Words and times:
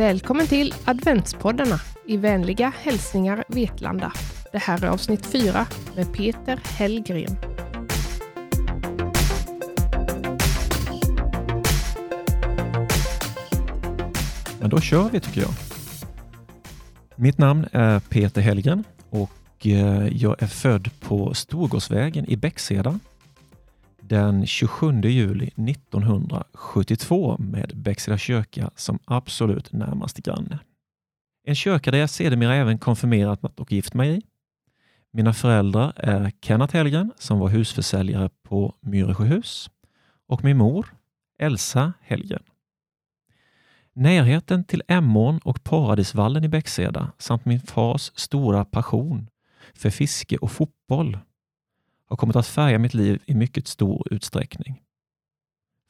Välkommen 0.00 0.46
till 0.46 0.74
adventspoddarna 0.84 1.80
i 2.06 2.16
vänliga 2.16 2.72
hälsningar 2.82 3.44
Vetlanda. 3.48 4.12
Det 4.52 4.58
här 4.58 4.84
är 4.84 4.88
avsnitt 4.88 5.26
4 5.26 5.66
med 5.96 6.12
Peter 6.14 6.60
Hellgren. 6.64 7.36
Men 14.60 14.70
då 14.70 14.80
kör 14.80 15.10
vi 15.10 15.20
tycker 15.20 15.40
jag. 15.40 15.50
Mitt 17.16 17.38
namn 17.38 17.66
är 17.72 18.00
Peter 18.00 18.40
Hellgren 18.40 18.84
och 19.10 19.66
eh, 19.66 20.06
jag 20.08 20.42
är 20.42 20.46
född 20.46 20.90
på 21.00 21.34
Storgårdsvägen 21.34 22.30
i 22.30 22.36
Bäckseda 22.36 22.98
den 24.10 24.46
27 24.46 25.00
juli 25.02 25.46
1972 25.56 27.36
med 27.38 27.72
Bäckseda 27.76 28.18
kyrka 28.18 28.70
som 28.74 28.98
absolut 29.04 29.72
närmaste 29.72 30.22
granne. 30.22 30.58
En 31.44 31.54
kyrka 31.54 31.90
där 31.90 31.98
jag 31.98 32.10
sedermera 32.10 32.54
även 32.54 32.78
konfirmerat 32.78 33.60
och 33.60 33.72
gift 33.72 33.94
mig 33.94 34.18
i. 34.18 34.22
Mina 35.12 35.32
föräldrar 35.32 35.92
är 35.96 36.32
Kenneth 36.42 36.74
Hellgren 36.74 37.12
som 37.18 37.38
var 37.38 37.48
husförsäljare 37.48 38.30
på 38.42 38.74
Myresjöhus 38.80 39.70
och 40.26 40.44
min 40.44 40.56
mor 40.56 40.86
Elsa 41.38 41.92
Hellgren. 42.00 42.42
Närheten 43.92 44.64
till 44.64 44.82
Emån 44.88 45.40
och 45.44 45.64
Paradisvallen 45.64 46.44
i 46.44 46.48
Bäckseda 46.48 47.12
samt 47.18 47.44
min 47.44 47.60
fars 47.60 48.12
stora 48.14 48.64
passion 48.64 49.28
för 49.74 49.90
fiske 49.90 50.36
och 50.36 50.52
fotboll 50.52 51.18
har 52.10 52.16
kommit 52.16 52.36
att 52.36 52.46
färga 52.46 52.78
mitt 52.78 52.94
liv 52.94 53.22
i 53.26 53.34
mycket 53.34 53.66
stor 53.66 54.08
utsträckning. 54.10 54.82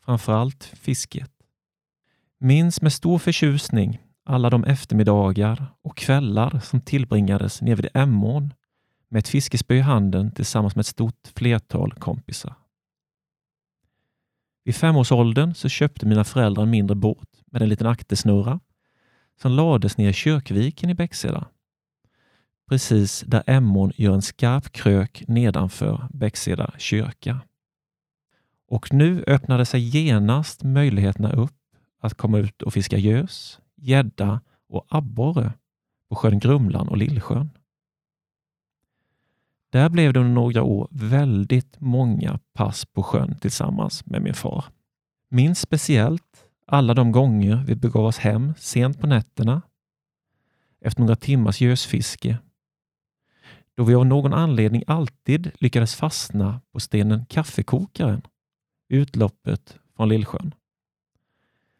Framförallt 0.04 0.64
fisket. 0.64 1.30
Minns 2.38 2.82
med 2.82 2.92
stor 2.92 3.18
förtjusning 3.18 3.98
alla 4.24 4.50
de 4.50 4.64
eftermiddagar 4.64 5.66
och 5.82 5.96
kvällar 5.96 6.60
som 6.60 6.80
tillbringades 6.80 7.62
nere 7.62 7.74
vid 7.74 7.88
Emån 7.94 8.54
med 9.08 9.18
ett 9.18 9.28
fiskespö 9.28 9.74
i 9.74 9.80
handen 9.80 10.30
tillsammans 10.30 10.76
med 10.76 10.80
ett 10.80 10.86
stort 10.86 11.28
flertal 11.34 11.92
kompisar. 11.92 12.54
Vid 14.64 14.74
femårsåldern 14.74 15.54
så 15.54 15.68
köpte 15.68 16.06
mina 16.06 16.24
föräldrar 16.24 16.62
en 16.62 16.70
mindre 16.70 16.94
båt 16.94 17.42
med 17.46 17.62
en 17.62 17.68
liten 17.68 17.86
aktersnurra 17.86 18.60
som 19.40 19.52
lades 19.52 19.98
ner 19.98 20.08
i 20.08 20.12
Kyrkviken 20.12 20.90
i 20.90 20.94
Bäckseda 20.94 21.48
precis 22.70 23.24
där 23.26 23.42
Emån 23.46 23.92
gör 23.96 24.14
en 24.14 24.22
skarp 24.22 24.72
krök 24.72 25.24
nedanför 25.28 26.08
Bäckseda 26.10 26.74
kyrka. 26.78 27.40
Och 28.68 28.94
nu 28.94 29.24
öppnade 29.26 29.66
sig 29.66 29.80
genast 29.80 30.62
möjligheterna 30.62 31.32
upp 31.32 31.56
att 32.00 32.14
komma 32.14 32.38
ut 32.38 32.62
och 32.62 32.72
fiska 32.72 32.98
gös, 32.98 33.60
gädda 33.76 34.40
och 34.68 34.86
abborre 34.88 35.52
på 36.08 36.16
sjön 36.16 36.38
Grumlan 36.38 36.88
och 36.88 36.96
Lillsjön. 36.96 37.50
Där 39.70 39.88
blev 39.88 40.12
det 40.12 40.20
under 40.20 40.34
några 40.34 40.62
år 40.62 40.88
väldigt 40.90 41.80
många 41.80 42.38
pass 42.52 42.84
på 42.84 43.02
sjön 43.02 43.38
tillsammans 43.40 44.06
med 44.06 44.22
min 44.22 44.34
far. 44.34 44.64
Minns 45.28 45.60
speciellt 45.60 46.46
alla 46.66 46.94
de 46.94 47.12
gånger 47.12 47.64
vi 47.66 47.74
begav 47.74 48.04
oss 48.04 48.18
hem 48.18 48.52
sent 48.58 49.00
på 49.00 49.06
nätterna 49.06 49.62
efter 50.80 51.00
några 51.00 51.16
timmars 51.16 51.60
gösfiske 51.60 52.38
då 53.80 53.84
vi 53.84 53.94
av 53.94 54.06
någon 54.06 54.34
anledning 54.34 54.84
alltid 54.86 55.50
lyckades 55.58 55.94
fastna 55.94 56.60
på 56.72 56.80
stenen 56.80 57.24
Kaffekokaren, 57.26 58.22
utloppet 58.88 59.78
från 59.96 60.08
Lillsjön. 60.08 60.54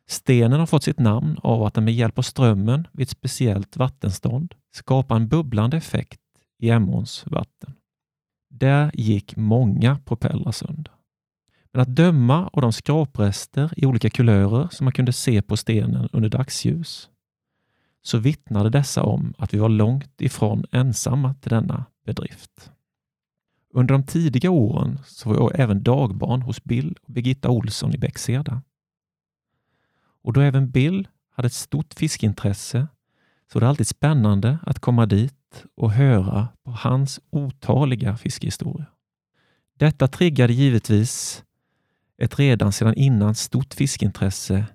Stenen 0.07 0.61
har 0.61 0.67
fått 0.67 0.83
sitt 0.83 0.99
namn 0.99 1.39
av 1.43 1.63
att 1.63 1.75
den 1.75 1.85
med 1.85 1.95
hjälp 1.95 2.19
av 2.19 2.23
strömmen 2.23 2.89
vid 2.93 3.03
ett 3.03 3.11
speciellt 3.11 3.77
vattenstånd 3.77 4.55
skapar 4.73 5.17
en 5.17 5.29
bubblande 5.29 5.77
effekt 5.77 6.21
i 6.59 6.71
Emåns 6.71 7.25
vatten. 7.27 7.75
Där 8.51 8.91
gick 8.95 9.37
många 9.37 9.99
propellrar 10.05 10.53
sönder. 10.53 10.93
Men 11.73 11.83
att 11.83 11.97
döma 11.97 12.51
av 12.53 12.63
de 12.63 12.73
skraprester 12.73 13.73
i 13.77 13.87
olika 13.87 14.11
kulörer 14.11 14.69
som 14.71 14.85
man 14.85 14.93
kunde 14.93 15.13
se 15.13 15.43
på 15.43 15.57
stenen 15.57 16.09
under 16.13 16.29
dagsljus 16.29 17.09
så 18.03 18.19
vittnade 18.19 18.71
dessa 18.71 19.03
om 19.03 19.35
att 19.39 19.55
vi 19.55 19.59
var 19.59 19.69
långt 19.69 20.21
ifrån 20.21 20.65
ensamma 20.73 21.35
till 21.35 21.51
denna 21.51 21.85
bedrift. 22.05 22.71
Under 23.73 23.93
de 23.93 24.03
tidiga 24.03 24.51
åren 24.51 24.99
så 25.07 25.29
var 25.29 25.37
jag 25.37 25.61
även 25.61 25.83
dagbarn 25.83 26.43
hos 26.43 26.65
Bill 26.65 26.97
och 27.03 27.13
Birgitta 27.13 27.51
Olsson 27.51 27.95
i 27.95 27.99
Bäckseda. 27.99 28.63
Och 30.23 30.33
då 30.33 30.41
även 30.41 30.71
Bill 30.71 31.09
hade 31.31 31.47
ett 31.47 31.53
stort 31.53 31.95
fiskeintresse 31.95 32.89
så 33.53 33.59
var 33.59 33.61
det 33.61 33.69
alltid 33.69 33.89
spännande 33.89 34.59
att 34.63 34.79
komma 34.79 35.07
dit 35.07 35.65
och 35.75 35.93
höra 35.93 36.49
på 36.65 36.71
hans 36.71 37.21
otaliga 37.31 38.17
fiskehistorier. 38.17 38.91
Detta 39.75 40.09
triggade 40.09 40.53
givetvis 40.53 41.45
ett 42.19 42.39
redan 42.39 42.73
sedan 42.73 42.95
innan 42.95 43.35
stort 43.35 43.75
fiskeintresse 43.75 44.67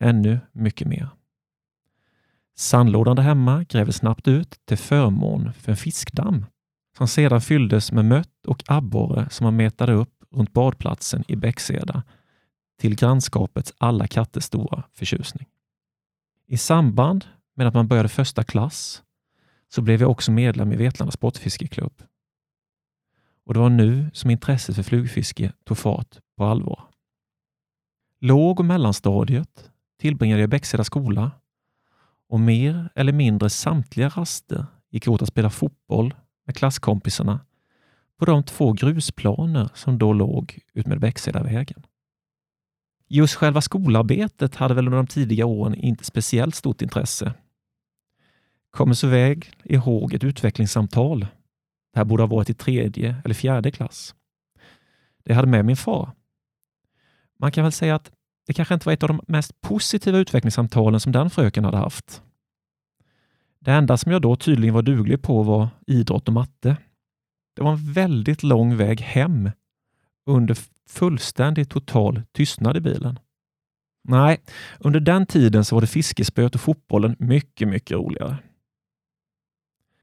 ännu 0.00 0.40
mycket 0.52 0.88
mer. 0.88 1.08
Sandlådan 2.56 3.16
där 3.16 3.22
hemma 3.22 3.64
grävdes 3.68 3.96
snabbt 3.96 4.28
ut 4.28 4.60
till 4.64 4.78
förmån 4.78 5.52
för 5.52 5.72
en 5.72 5.76
fiskdamm 5.76 6.46
som 6.98 7.08
sedan 7.08 7.40
fylldes 7.40 7.92
med 7.92 8.04
mött 8.04 8.46
och 8.46 8.62
abborre 8.66 9.28
som 9.30 9.44
man 9.44 9.56
metade 9.56 9.92
upp 9.92 10.24
runt 10.30 10.52
badplatsen 10.52 11.24
i 11.28 11.36
Bäckseda 11.36 12.02
till 12.80 12.96
grannskapets 12.96 13.74
alla 13.78 14.06
katters 14.06 14.44
stora 14.44 14.82
förtjusning. 14.94 15.46
I 16.46 16.56
samband 16.56 17.24
med 17.54 17.66
att 17.66 17.74
man 17.74 17.88
började 17.88 18.08
första 18.08 18.44
klass 18.44 19.02
så 19.68 19.82
blev 19.82 20.00
jag 20.00 20.10
också 20.10 20.32
medlem 20.32 20.72
i 20.72 20.76
Vetlanda 20.76 21.12
Sportfiskeklubb. 21.12 22.02
Och 23.44 23.54
det 23.54 23.60
var 23.60 23.70
nu 23.70 24.10
som 24.12 24.30
intresset 24.30 24.76
för 24.76 24.82
flugfiske 24.82 25.52
tog 25.64 25.78
fart 25.78 26.18
på 26.36 26.44
allvar. 26.44 26.84
Låg 28.20 28.60
och 28.60 28.66
mellanstadiet 28.66 29.70
tillbringade 30.00 30.40
jag 30.40 30.48
i 30.48 30.50
Bäckseda 30.50 30.84
skola 30.84 31.30
och 32.28 32.40
mer 32.40 32.88
eller 32.94 33.12
mindre 33.12 33.50
samtliga 33.50 34.08
raster 34.08 34.66
gick 34.90 35.08
åt 35.08 35.22
att 35.22 35.28
spela 35.28 35.50
fotboll 35.50 36.14
med 36.48 36.56
klasskompisarna 36.56 37.40
på 38.18 38.24
de 38.24 38.42
två 38.42 38.72
grusplaner 38.72 39.70
som 39.74 39.98
då 39.98 40.12
låg 40.12 40.58
utmed 40.74 41.00
Bäcksedavägen. 41.00 41.86
Just 43.08 43.34
själva 43.34 43.60
skolarbetet 43.60 44.54
hade 44.54 44.74
väl 44.74 44.86
under 44.86 44.96
de 44.96 45.06
tidiga 45.06 45.46
åren 45.46 45.74
inte 45.74 46.04
speciellt 46.04 46.54
stort 46.54 46.82
intresse. 46.82 47.32
Kommer 48.70 48.94
så 48.94 49.06
väg 49.06 49.52
ihåg 49.64 50.14
ett 50.14 50.24
utvecklingssamtal. 50.24 51.20
Det 51.92 51.98
här 51.98 52.04
borde 52.04 52.22
ha 52.22 52.28
varit 52.28 52.50
i 52.50 52.54
tredje 52.54 53.16
eller 53.24 53.34
fjärde 53.34 53.70
klass. 53.70 54.14
Det 55.24 55.34
hade 55.34 55.48
med 55.48 55.64
min 55.64 55.76
far. 55.76 56.10
Man 57.38 57.52
kan 57.52 57.64
väl 57.64 57.72
säga 57.72 57.94
att 57.94 58.10
det 58.46 58.52
kanske 58.52 58.74
inte 58.74 58.86
var 58.86 58.92
ett 58.92 59.02
av 59.02 59.08
de 59.08 59.20
mest 59.28 59.60
positiva 59.60 60.18
utvecklingssamtalen 60.18 61.00
som 61.00 61.12
den 61.12 61.30
fröken 61.30 61.64
hade 61.64 61.76
haft. 61.76 62.22
Det 63.68 63.74
enda 63.74 63.96
som 63.96 64.12
jag 64.12 64.22
då 64.22 64.36
tydligen 64.36 64.74
var 64.74 64.82
duglig 64.82 65.22
på 65.22 65.42
var 65.42 65.68
idrott 65.86 66.28
och 66.28 66.34
matte. 66.34 66.76
Det 67.56 67.62
var 67.62 67.72
en 67.72 67.92
väldigt 67.92 68.42
lång 68.42 68.76
väg 68.76 69.00
hem 69.00 69.50
under 70.26 70.56
fullständig 70.88 71.70
total 71.70 72.22
tystnad 72.32 72.76
i 72.76 72.80
bilen. 72.80 73.18
Nej, 74.04 74.40
under 74.78 75.00
den 75.00 75.26
tiden 75.26 75.64
så 75.64 75.76
var 75.76 75.80
det 75.80 75.86
fiskespöet 75.86 76.54
och 76.54 76.60
fotbollen 76.60 77.16
mycket, 77.18 77.68
mycket 77.68 77.96
roligare. 77.96 78.38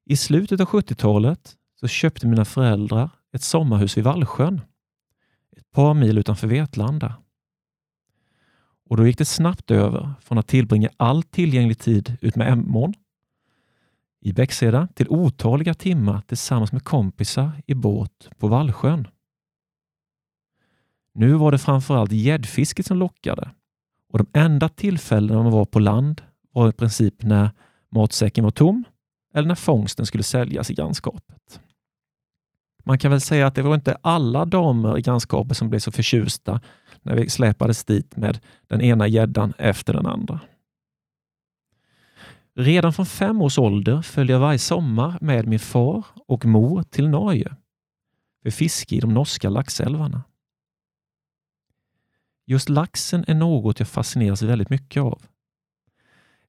I 0.05 0.17
slutet 0.17 0.61
av 0.61 0.67
70-talet 0.67 1.55
så 1.79 1.87
köpte 1.87 2.27
mina 2.27 2.45
föräldrar 2.45 3.09
ett 3.33 3.43
sommarhus 3.43 3.97
vid 3.97 4.03
Vallsjön, 4.03 4.61
ett 5.57 5.71
par 5.71 5.93
mil 5.93 6.17
utanför 6.17 6.47
Vetlanda. 6.47 7.15
Och 8.89 8.97
då 8.97 9.07
gick 9.07 9.17
det 9.17 9.25
snabbt 9.25 9.71
över 9.71 10.13
från 10.21 10.37
att 10.37 10.47
tillbringa 10.47 10.89
all 10.97 11.23
tillgänglig 11.23 11.79
tid 11.79 12.17
ut 12.21 12.35
med 12.35 12.51
Emån 12.51 12.93
i 14.25 14.33
Bäckseda 14.33 14.87
till 14.93 15.09
otaliga 15.09 15.73
timmar 15.73 16.21
tillsammans 16.27 16.71
med 16.71 16.83
kompisar 16.83 17.51
i 17.65 17.73
båt 17.73 18.29
på 18.37 18.47
Vallsjön. 18.47 19.07
Nu 21.13 21.33
var 21.33 21.51
det 21.51 21.57
framförallt 21.57 22.11
gäddfisket 22.11 22.85
som 22.85 22.97
lockade 22.97 23.51
och 24.13 24.17
de 24.17 24.39
enda 24.39 24.69
tillfällena 24.69 25.43
man 25.43 25.51
var 25.51 25.65
på 25.65 25.79
land 25.79 26.21
var 26.51 26.69
i 26.69 26.71
princip 26.71 27.23
när 27.23 27.49
matsäcken 27.89 28.43
var 28.43 28.51
tom 28.51 28.83
eller 29.33 29.47
när 29.47 29.55
fångsten 29.55 30.05
skulle 30.05 30.23
säljas 30.23 30.71
i 30.71 30.73
grannskapet. 30.73 31.59
Man 32.85 32.97
kan 32.97 33.11
väl 33.11 33.21
säga 33.21 33.47
att 33.47 33.55
det 33.55 33.61
var 33.61 33.75
inte 33.75 33.97
alla 34.01 34.45
damer 34.45 34.97
i 34.97 35.01
grannskapet 35.01 35.57
som 35.57 35.69
blev 35.69 35.79
så 35.79 35.91
förtjusta 35.91 36.61
när 37.01 37.15
vi 37.15 37.29
släpades 37.29 37.85
dit 37.85 38.17
med 38.17 38.39
den 38.67 38.81
ena 38.81 39.07
gäddan 39.07 39.53
efter 39.57 39.93
den 39.93 40.05
andra. 40.05 40.39
Redan 42.57 42.93
från 42.93 43.05
fem 43.05 43.41
års 43.41 43.57
ålder 43.57 44.01
följde 44.01 44.33
jag 44.33 44.39
varje 44.39 44.59
sommar 44.59 45.17
med 45.21 45.47
min 45.47 45.59
far 45.59 46.05
och 46.27 46.45
mor 46.45 46.83
till 46.83 47.09
Norge 47.09 47.55
för 48.43 48.51
fiske 48.51 48.95
i 48.95 48.99
de 48.99 49.13
norska 49.13 49.49
laxälvarna. 49.49 50.23
Just 52.45 52.69
laxen 52.69 53.25
är 53.27 53.33
något 53.33 53.79
jag 53.79 53.87
fascineras 53.87 54.41
väldigt 54.41 54.69
mycket 54.69 55.01
av. 55.01 55.21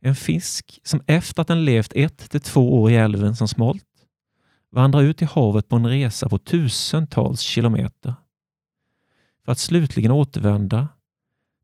En 0.01 0.17
fisk 0.17 0.81
som 0.85 1.03
efter 1.07 1.43
att 1.43 1.49
den 1.49 1.65
levt 1.65 1.93
ett 1.95 2.31
till 2.31 2.41
två 2.41 2.83
år 2.83 2.91
i 2.91 2.97
älven 2.97 3.37
som 3.37 3.49
smolt 3.49 3.85
vandrar 4.71 5.03
ut 5.03 5.23
i 5.23 5.25
havet 5.25 5.69
på 5.69 5.77
en 5.77 5.87
resa 5.87 6.29
på 6.29 6.39
tusentals 6.39 7.41
kilometer 7.41 8.15
för 9.45 9.53
att 9.53 9.59
slutligen 9.59 10.11
återvända 10.11 10.89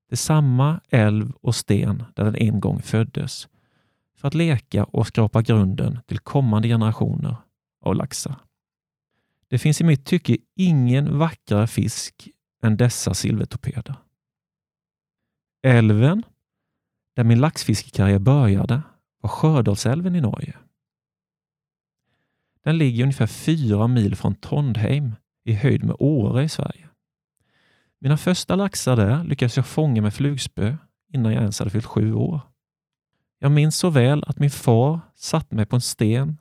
till 0.09 0.19
samma 0.19 0.81
älv 0.91 1.33
och 1.41 1.55
sten 1.55 2.05
där 2.15 2.25
den 2.25 2.37
en 2.37 2.61
gång 2.61 2.83
föddes 2.83 3.49
för 4.23 4.29
att 4.29 4.35
leka 4.35 4.85
och 4.85 5.07
skrapa 5.07 5.43
grunden 5.43 5.99
till 6.07 6.19
kommande 6.19 6.69
generationer 6.69 7.37
av 7.81 7.95
laxar. 7.95 8.37
Det 9.49 9.59
finns 9.59 9.81
i 9.81 9.85
mitt 9.85 10.07
tycke 10.07 10.37
ingen 10.57 11.19
vackrare 11.19 11.67
fisk 11.67 12.29
än 12.63 12.77
dessa 12.77 13.15
silvertorpeder. 13.15 13.95
Älven 15.63 16.23
där 17.17 17.25
min 17.25 17.41
laxfiskekarriär 17.41 18.19
började 18.19 18.83
var 19.21 19.29
Skördalsälven 19.29 20.17
i 20.17 20.21
Norge. 20.21 20.57
Den 22.65 22.79
ligger 22.79 23.03
ungefär 23.03 23.27
fyra 23.27 23.87
mil 23.87 24.17
från 24.17 24.35
Trondheim 24.35 25.15
i 25.45 25.53
höjd 25.53 25.85
med 25.85 25.97
Åre 25.99 26.45
i 26.45 26.49
Sverige. 26.49 26.89
Mina 27.99 28.17
första 28.17 28.57
laxar 28.57 28.97
där 28.97 29.25
lyckades 29.25 29.57
jag 29.57 29.67
fånga 29.67 30.03
med 30.03 30.15
flugspö 30.15 30.77
innan 31.13 31.33
jag 31.33 31.41
ens 31.41 31.59
hade 31.59 31.71
fyllt 31.71 31.87
sju 31.87 32.15
år. 32.15 32.52
Jag 33.43 33.53
minns 33.53 33.77
så 33.77 33.91
väl 33.91 34.25
att 34.27 34.39
min 34.39 34.51
far 34.51 35.01
satte 35.15 35.55
mig 35.55 35.67
på 35.67 35.77
en 35.77 35.81
sten 35.81 36.39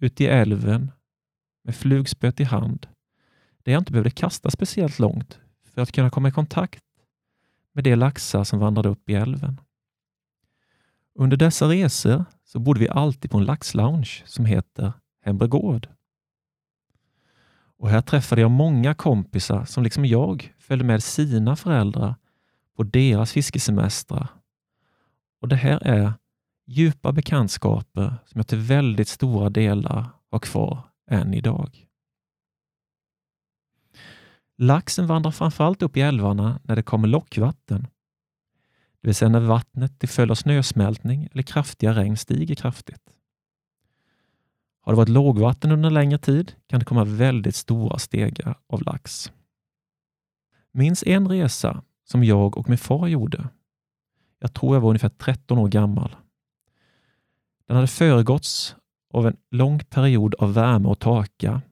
ute 0.00 0.24
i 0.24 0.26
älven 0.26 0.90
med 1.64 1.76
flugspöet 1.76 2.40
i 2.40 2.44
hand, 2.44 2.86
där 3.62 3.72
jag 3.72 3.80
inte 3.80 3.92
behövde 3.92 4.10
kasta 4.10 4.50
speciellt 4.50 4.98
långt 4.98 5.40
för 5.74 5.82
att 5.82 5.92
kunna 5.92 6.10
komma 6.10 6.28
i 6.28 6.32
kontakt 6.32 6.84
med 7.72 7.84
de 7.84 7.96
laxar 7.96 8.44
som 8.44 8.58
vandrade 8.58 8.88
upp 8.88 9.10
i 9.10 9.14
älven. 9.14 9.60
Under 11.14 11.36
dessa 11.36 11.68
resor 11.68 12.24
så 12.44 12.58
bodde 12.58 12.80
vi 12.80 12.88
alltid 12.88 13.30
på 13.30 13.38
en 13.38 13.44
laxlounge 13.44 14.22
som 14.24 14.44
heter 14.44 14.92
Hembregård. 15.24 15.88
Och 17.78 17.88
här 17.88 18.00
träffade 18.00 18.40
jag 18.40 18.50
många 18.50 18.94
kompisar 18.94 19.64
som 19.64 19.82
liksom 19.82 20.04
jag 20.04 20.54
följde 20.58 20.84
med 20.84 21.02
sina 21.02 21.56
föräldrar 21.56 22.14
på 22.76 22.82
deras 22.82 23.32
fiskesemestrar. 23.32 24.28
Och 25.40 25.48
det 25.48 25.56
här 25.56 25.82
är 25.82 26.12
djupa 26.66 27.12
bekantskaper 27.12 28.14
som 28.26 28.38
jag 28.38 28.46
till 28.46 28.58
väldigt 28.58 29.08
stora 29.08 29.50
delar 29.50 30.08
har 30.30 30.38
kvar 30.38 30.78
än 31.10 31.34
idag. 31.34 31.86
Laxen 34.58 35.06
vandrar 35.06 35.30
framförallt 35.30 35.82
upp 35.82 35.96
i 35.96 36.00
älvarna 36.00 36.60
när 36.64 36.76
det 36.76 36.82
kommer 36.82 37.08
lockvatten, 37.08 37.86
det 39.02 39.08
vill 39.08 39.14
säga 39.14 39.28
när 39.28 39.40
vattnet 39.40 39.98
till 39.98 40.08
följd 40.08 40.30
av 40.30 40.34
snösmältning 40.34 41.28
eller 41.32 41.42
kraftiga 41.42 41.92
regn 41.94 42.16
stiger 42.16 42.54
kraftigt. 42.54 43.02
Har 44.80 44.92
det 44.92 44.96
varit 44.96 45.08
lågvatten 45.08 45.72
under 45.72 45.86
en 45.86 45.94
längre 45.94 46.18
tid 46.18 46.52
kan 46.66 46.78
det 46.78 46.84
komma 46.84 47.04
väldigt 47.04 47.56
stora 47.56 47.98
stegar 47.98 48.58
av 48.66 48.82
lax. 48.82 49.32
Minns 50.72 51.02
en 51.06 51.28
resa 51.28 51.82
som 52.04 52.24
jag 52.24 52.56
och 52.56 52.68
min 52.68 52.78
far 52.78 53.06
gjorde. 53.06 53.48
Jag 54.38 54.54
tror 54.54 54.76
jag 54.76 54.80
var 54.80 54.88
ungefär 54.88 55.08
13 55.08 55.58
år 55.58 55.68
gammal. 55.68 56.16
Den 57.72 57.76
hade 57.76 57.88
föregåtts 57.88 58.76
av 59.14 59.26
en 59.26 59.36
lång 59.50 59.78
period 59.78 60.34
av 60.38 60.54
värme 60.54 60.88
och 60.88 60.98
torka 60.98 61.62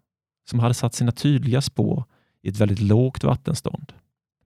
som 0.50 0.58
hade 0.58 0.75
satt 0.75 0.94
sina 0.94 1.12
tydliga 1.12 1.61
spår 1.61 2.05
i 2.43 2.49
ett 2.49 2.56
väldigt 2.56 2.81
lågt 2.81 3.25
vattenstånd. 3.25 3.93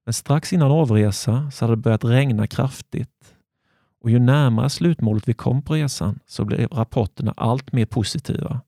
Men 0.05 0.13
strax 0.13 0.53
innan 0.53 0.71
avresa 0.71 1.51
så 1.51 1.65
hade 1.65 1.73
det 1.73 1.83
börjat 1.83 2.05
regna 2.05 2.47
kraftigt 2.47 3.35
och 4.01 4.11
ju 4.11 4.19
närmare 4.19 4.71
slutmålet 4.71 5.29
vi 5.29 5.35
kom 5.35 5.63
på 5.63 5.75
resan 5.75 6.19
så 6.27 6.45
blev 6.45 6.69
rapporterna 6.69 7.35
allt 7.37 7.73
mer 7.73 7.87
positiva 7.87 8.61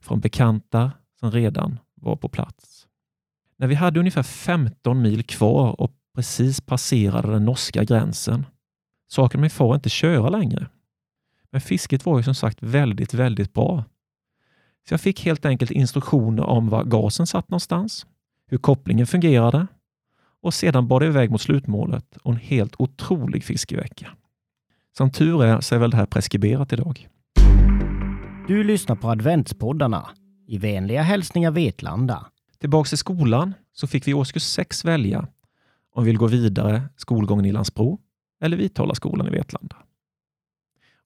från 0.00 0.20
bekanta 0.20 0.92
som 1.20 1.30
redan 1.30 1.78
var 1.94 2.16
på 2.16 2.28
plats. 2.28 2.86
När 3.58 3.66
vi 3.66 3.74
hade 3.74 4.00
ungefär 4.00 4.22
15 4.22 5.02
mil 5.02 5.24
kvar 5.24 5.80
och 5.80 5.92
precis 6.14 6.60
passerade 6.60 7.32
den 7.32 7.44
norska 7.44 7.84
gränsen 7.84 8.46
så 9.08 9.30
min 9.34 9.50
far 9.50 9.74
inte 9.74 9.88
köra 9.88 10.28
längre. 10.28 10.66
Men 11.56 11.60
fisket 11.60 12.06
var 12.06 12.18
ju 12.18 12.22
som 12.22 12.34
sagt 12.34 12.58
väldigt, 12.62 13.14
väldigt 13.14 13.52
bra. 13.52 13.84
Så 14.88 14.92
jag 14.94 15.00
fick 15.00 15.24
helt 15.24 15.44
enkelt 15.44 15.70
instruktioner 15.70 16.42
om 16.42 16.68
var 16.68 16.84
gasen 16.84 17.26
satt 17.26 17.48
någonstans, 17.48 18.06
hur 18.46 18.58
kopplingen 18.58 19.06
fungerade 19.06 19.66
och 20.42 20.54
sedan 20.54 20.88
bar 20.88 21.00
det 21.00 21.06
iväg 21.06 21.30
mot 21.30 21.40
slutmålet 21.40 22.16
och 22.16 22.32
en 22.32 22.38
helt 22.38 22.74
otrolig 22.78 23.44
fiskevecka. 23.44 24.10
Som 24.96 25.10
tur 25.10 25.44
är 25.44 25.60
så 25.60 25.74
är 25.74 25.78
väl 25.78 25.90
det 25.90 25.96
här 25.96 26.06
preskriberat 26.06 26.72
idag. 26.72 27.08
Du 28.48 28.64
lyssnar 28.64 28.96
på 28.96 29.10
adventspoddarna 29.10 30.08
i 30.46 30.58
vänliga 30.58 31.02
hälsningar 31.02 31.50
Vetlanda. 31.50 32.26
Tillbaks 32.58 32.90
till 32.90 32.98
skolan 32.98 33.54
så 33.72 33.86
fick 33.86 34.06
vi 34.06 34.10
i 34.10 34.14
årskurs 34.14 34.42
6 34.42 34.84
välja 34.84 35.28
om 35.94 36.04
vi 36.04 36.10
vill 36.10 36.18
gå 36.18 36.26
vidare 36.26 36.82
skolgången 36.96 37.44
i 37.44 37.52
Landsbro 37.52 37.98
eller 38.40 38.56
Vitala 38.56 38.94
skolan 38.94 39.26
i 39.26 39.30
Vetlanda. 39.30 39.76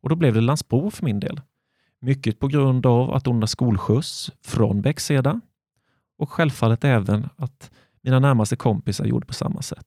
Och 0.02 0.08
då 0.08 0.16
blev 0.16 0.34
det 0.34 0.40
Landsbro 0.40 0.90
för 0.90 1.04
min 1.04 1.20
del. 1.20 1.40
Mycket 2.00 2.38
på 2.38 2.48
grund 2.48 2.86
av 2.86 3.14
att 3.14 3.26
ordna 3.26 3.46
skolskjuts 3.46 4.30
från 4.42 4.82
Bäckseda 4.82 5.40
och 6.18 6.30
självfallet 6.30 6.84
även 6.84 7.28
att 7.36 7.70
mina 8.02 8.18
närmaste 8.18 8.56
kompisar 8.56 9.04
gjorde 9.04 9.26
på 9.26 9.34
samma 9.34 9.62
sätt. 9.62 9.86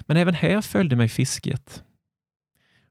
Men 0.00 0.16
även 0.16 0.34
här 0.34 0.60
följde 0.60 0.96
mig 0.96 1.08
fisket. 1.08 1.84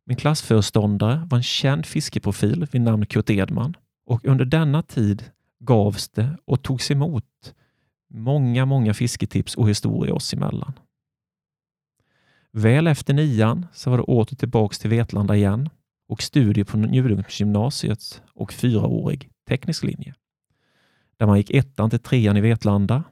Min 0.05 0.17
klassföreståndare 0.17 1.27
var 1.29 1.37
en 1.37 1.43
känd 1.43 1.85
fiskeprofil 1.85 2.67
vid 2.71 2.81
namn 2.81 3.05
Kurt 3.05 3.29
Edman 3.29 3.77
och 4.05 4.25
under 4.25 4.45
denna 4.45 4.81
tid 4.83 5.23
gavs 5.59 6.09
det 6.09 6.37
och 6.45 6.63
togs 6.63 6.91
emot 6.91 7.55
många, 8.09 8.65
många 8.65 8.93
fisketips 8.93 9.55
och 9.55 9.69
historier 9.69 10.15
oss 10.15 10.33
emellan. 10.33 10.73
Väl 12.57 12.87
efter 12.87 13.13
nian 13.13 13.65
så 13.73 13.89
var 13.89 13.97
det 13.97 14.03
åter 14.03 14.35
tillbaks 14.35 14.79
till 14.79 14.89
Vetlanda 14.89 15.35
igen 15.35 15.69
och 16.07 16.21
studier 16.21 16.65
på 16.65 16.77
Njurungsgymnasiet 16.77 18.21
och 18.33 18.53
fyraårig 18.53 19.29
teknisk 19.47 19.83
linje. 19.83 20.13
Där 21.17 21.25
man 21.25 21.37
gick 21.37 21.51
ettan 21.51 21.89
till 21.89 21.99
trean 21.99 22.37
i 22.37 22.41
Vetlanda 22.41 23.03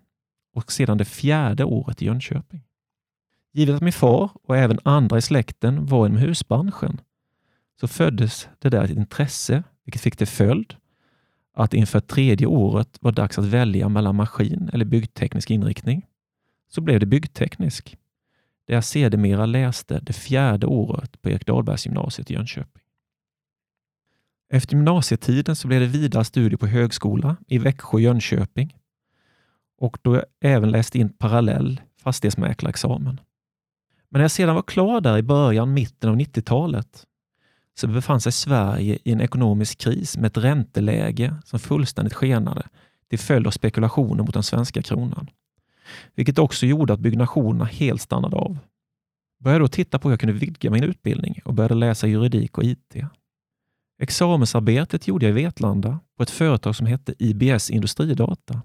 och 0.53 0.71
sedan 0.71 0.97
det 0.97 1.05
fjärde 1.05 1.63
året 1.63 2.01
i 2.01 2.05
Jönköping. 2.05 2.63
Givet 3.53 3.75
att 3.75 3.81
min 3.81 3.93
far 3.93 4.29
och 4.43 4.57
även 4.57 4.79
andra 4.83 5.17
i 5.17 5.21
släkten 5.21 5.85
var 5.85 6.05
inom 6.05 6.17
husbranschen 6.17 7.01
så 7.79 7.87
föddes 7.87 8.47
det 8.59 8.69
där 8.69 8.83
ett 8.83 8.91
intresse, 8.97 9.63
vilket 9.85 10.01
fick 10.01 10.15
till 10.15 10.27
följd 10.27 10.75
att 11.53 11.73
inför 11.73 11.99
tredje 11.99 12.47
året 12.47 12.97
var 13.01 13.11
dags 13.11 13.37
att 13.37 13.45
välja 13.45 13.89
mellan 13.89 14.15
maskin 14.15 14.69
eller 14.73 14.85
byggteknisk 14.85 15.51
inriktning. 15.51 16.05
Så 16.69 16.81
blev 16.81 16.99
det 16.99 17.05
byggteknisk, 17.05 17.97
där 18.67 18.73
jag 18.73 18.83
sedermera 18.83 19.45
läste 19.45 19.99
det 19.99 20.13
fjärde 20.13 20.67
året 20.67 21.21
på 21.21 21.29
Erik 21.29 21.45
Dahlbergsgymnasiet 21.45 22.31
i 22.31 22.33
Jönköping. 22.33 22.83
Efter 24.53 24.75
gymnasietiden 24.75 25.55
så 25.55 25.67
blev 25.67 25.79
det 25.79 25.87
vidare 25.87 26.25
studier 26.25 26.57
på 26.57 26.67
högskola 26.67 27.37
i 27.47 27.57
Växjö 27.57 27.95
och 27.95 28.01
Jönköping 28.01 28.77
och 29.77 29.97
då 30.01 30.15
jag 30.15 30.25
även 30.41 30.71
läste 30.71 30.99
in 30.99 31.09
parallell 31.09 31.81
fastighetsmäklarexamen. 31.97 33.19
Men 34.09 34.19
när 34.19 34.23
jag 34.23 34.31
sedan 34.31 34.55
var 34.55 34.61
klar 34.61 35.01
där 35.01 35.17
i 35.17 35.23
början, 35.23 35.73
mitten 35.73 36.09
av 36.09 36.15
90-talet, 36.15 37.05
så 37.79 37.87
befann 37.87 38.21
sig 38.21 38.31
Sverige 38.31 38.99
i 39.03 39.11
en 39.11 39.21
ekonomisk 39.21 39.77
kris 39.77 40.17
med 40.17 40.27
ett 40.27 40.37
ränteläge 40.37 41.35
som 41.45 41.59
fullständigt 41.59 42.13
skenade 42.13 42.67
till 43.09 43.19
följd 43.19 43.47
av 43.47 43.51
spekulationer 43.51 44.23
mot 44.23 44.33
den 44.33 44.43
svenska 44.43 44.81
kronan. 44.81 45.29
Vilket 46.15 46.39
också 46.39 46.65
gjorde 46.65 46.93
att 46.93 46.99
byggnationerna 46.99 47.65
helt 47.65 48.01
stannade 48.01 48.35
av. 48.35 48.57
Började 49.39 49.63
då 49.63 49.67
titta 49.67 49.99
på 49.99 50.07
hur 50.07 50.13
jag 50.13 50.19
kunde 50.19 50.33
vidga 50.33 50.71
min 50.71 50.83
utbildning 50.83 51.39
och 51.45 51.53
började 51.53 51.75
läsa 51.75 52.07
juridik 52.07 52.57
och 52.57 52.63
IT. 52.63 52.95
Examensarbetet 54.01 55.07
gjorde 55.07 55.25
jag 55.25 55.39
i 55.39 55.43
Vetlanda 55.43 55.99
på 56.17 56.23
ett 56.23 56.29
företag 56.29 56.75
som 56.75 56.87
hette 56.87 57.13
IBS 57.19 57.69
Industridata 57.69 58.61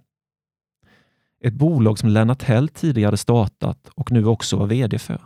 ett 1.41 1.55
bolag 1.55 1.99
som 1.99 2.09
Lennart 2.09 2.43
Hell 2.43 2.69
tidigare 2.69 3.07
hade 3.07 3.17
startat 3.17 3.89
och 3.95 4.13
nu 4.13 4.27
också 4.27 4.57
var 4.57 4.67
VD 4.67 4.99
för. 4.99 5.21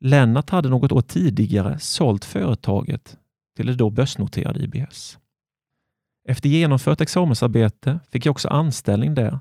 Lennart 0.00 0.50
hade 0.50 0.68
något 0.68 0.92
år 0.92 1.00
tidigare 1.00 1.78
sålt 1.78 2.24
företaget 2.24 3.18
till 3.56 3.66
det 3.66 3.74
då 3.74 3.90
börsnoterade 3.90 4.60
IBS. 4.64 5.18
Efter 6.28 6.48
genomfört 6.48 7.00
examensarbete 7.00 8.00
fick 8.10 8.26
jag 8.26 8.32
också 8.32 8.48
anställning 8.48 9.14
där 9.14 9.38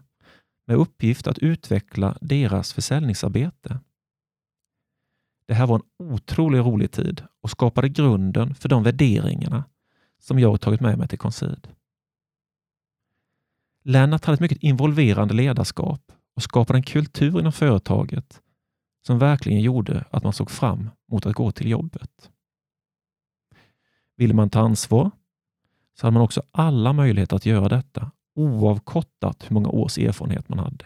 med 0.65 0.77
uppgift 0.77 1.27
att 1.27 1.39
utveckla 1.39 2.17
deras 2.21 2.73
försäljningsarbete. 2.73 3.79
Det 5.45 5.53
här 5.53 5.67
var 5.67 5.75
en 5.75 6.13
otroligt 6.13 6.65
rolig 6.65 6.91
tid 6.91 7.23
och 7.41 7.49
skapade 7.49 7.89
grunden 7.89 8.55
för 8.55 8.69
de 8.69 8.83
värderingarna 8.83 9.63
som 10.19 10.39
jag 10.39 10.61
tagit 10.61 10.81
med 10.81 10.97
mig 10.97 11.07
till 11.07 11.19
Concid. 11.19 11.67
Lennart 13.83 14.25
hade 14.25 14.33
ett 14.33 14.39
mycket 14.39 14.63
involverande 14.63 15.33
ledarskap 15.33 16.11
och 16.35 16.43
skapade 16.43 16.79
en 16.79 16.83
kultur 16.83 17.39
inom 17.39 17.51
företaget 17.51 18.41
som 19.05 19.19
verkligen 19.19 19.61
gjorde 19.61 20.05
att 20.09 20.23
man 20.23 20.33
såg 20.33 20.51
fram 20.51 20.89
mot 21.11 21.25
att 21.25 21.35
gå 21.35 21.51
till 21.51 21.69
jobbet. 21.69 22.31
Ville 24.15 24.33
man 24.33 24.49
ta 24.49 24.59
ansvar 24.59 25.11
så 25.93 26.07
hade 26.07 26.13
man 26.13 26.23
också 26.23 26.43
alla 26.51 26.93
möjligheter 26.93 27.35
att 27.35 27.45
göra 27.45 27.69
detta 27.69 28.11
oavkortat 28.35 29.45
hur 29.49 29.53
många 29.53 29.69
års 29.69 29.97
erfarenhet 29.97 30.49
man 30.49 30.59
hade. 30.59 30.85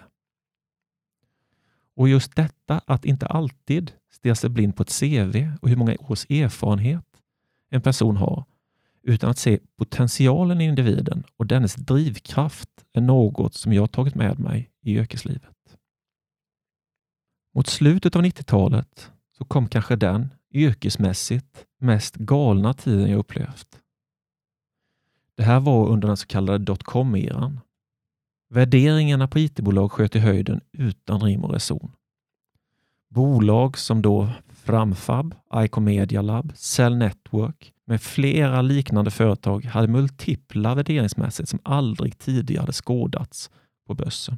Och 1.96 2.10
just 2.10 2.36
detta 2.36 2.82
att 2.86 3.06
inte 3.06 3.26
alltid 3.26 3.92
stirra 4.12 4.36
sig 4.36 4.50
blind 4.50 4.76
på 4.76 4.84
ett 4.84 5.00
CV 5.00 5.52
och 5.62 5.70
hur 5.70 5.76
många 5.76 5.96
års 6.00 6.26
erfarenhet 6.30 7.06
en 7.70 7.82
person 7.82 8.18
har, 8.18 8.46
utan 9.04 9.30
att 9.30 9.38
se 9.38 9.60
potentialen 9.78 10.62
i 10.62 10.66
individen 10.66 11.24
och 11.38 11.48
dennes 11.48 11.76
drivkraft 11.76 12.70
är 12.94 13.02
något 13.02 13.54
som 13.54 13.74
jag 13.74 13.92
tagit 13.92 14.16
med 14.16 14.40
mig 14.40 14.70
i 14.82 14.98
yrkeslivet. 14.98 15.78
Mot 17.54 17.68
slutet 17.68 18.16
av 18.16 18.22
90-talet 18.22 19.12
så 19.38 19.46
kom 19.46 19.68
kanske 19.68 19.96
den 19.96 20.30
yrkesmässigt 20.52 21.66
mest 21.80 22.16
galna 22.16 22.74
tiden 22.74 23.12
jag 23.12 23.20
upplevt. 23.20 23.82
Det 25.38 25.44
här 25.44 25.60
var 25.60 25.88
under 25.88 26.08
den 26.08 26.18
så 26.18 26.28
kallade 26.28 26.58
dotcom-eran. 26.58 27.60
Värderingarna 28.50 29.28
på 29.28 29.40
IT-bolag 29.40 29.92
sköt 29.92 30.16
i 30.16 30.20
höjden 30.20 30.62
utan 30.72 31.22
rim 31.22 31.44
och 31.44 31.54
reson. 31.54 31.92
Bolag 33.10 33.78
som 33.78 34.02
då 34.02 34.30
Framfab, 34.50 35.36
Icon 35.56 35.84
Media 35.84 36.22
Lab, 36.22 36.52
Cell 36.56 36.98
Network 36.98 37.74
med 37.86 38.02
flera 38.02 38.62
liknande 38.62 39.12
företag 39.12 39.66
hade 39.66 39.88
multipla 39.88 40.76
värderingsmässigt 40.76 41.50
som 41.50 41.60
aldrig 41.64 42.18
tidigare 42.18 42.62
hade 42.62 42.74
skådats 42.74 43.52
på 43.88 43.94
börsen. 43.94 44.38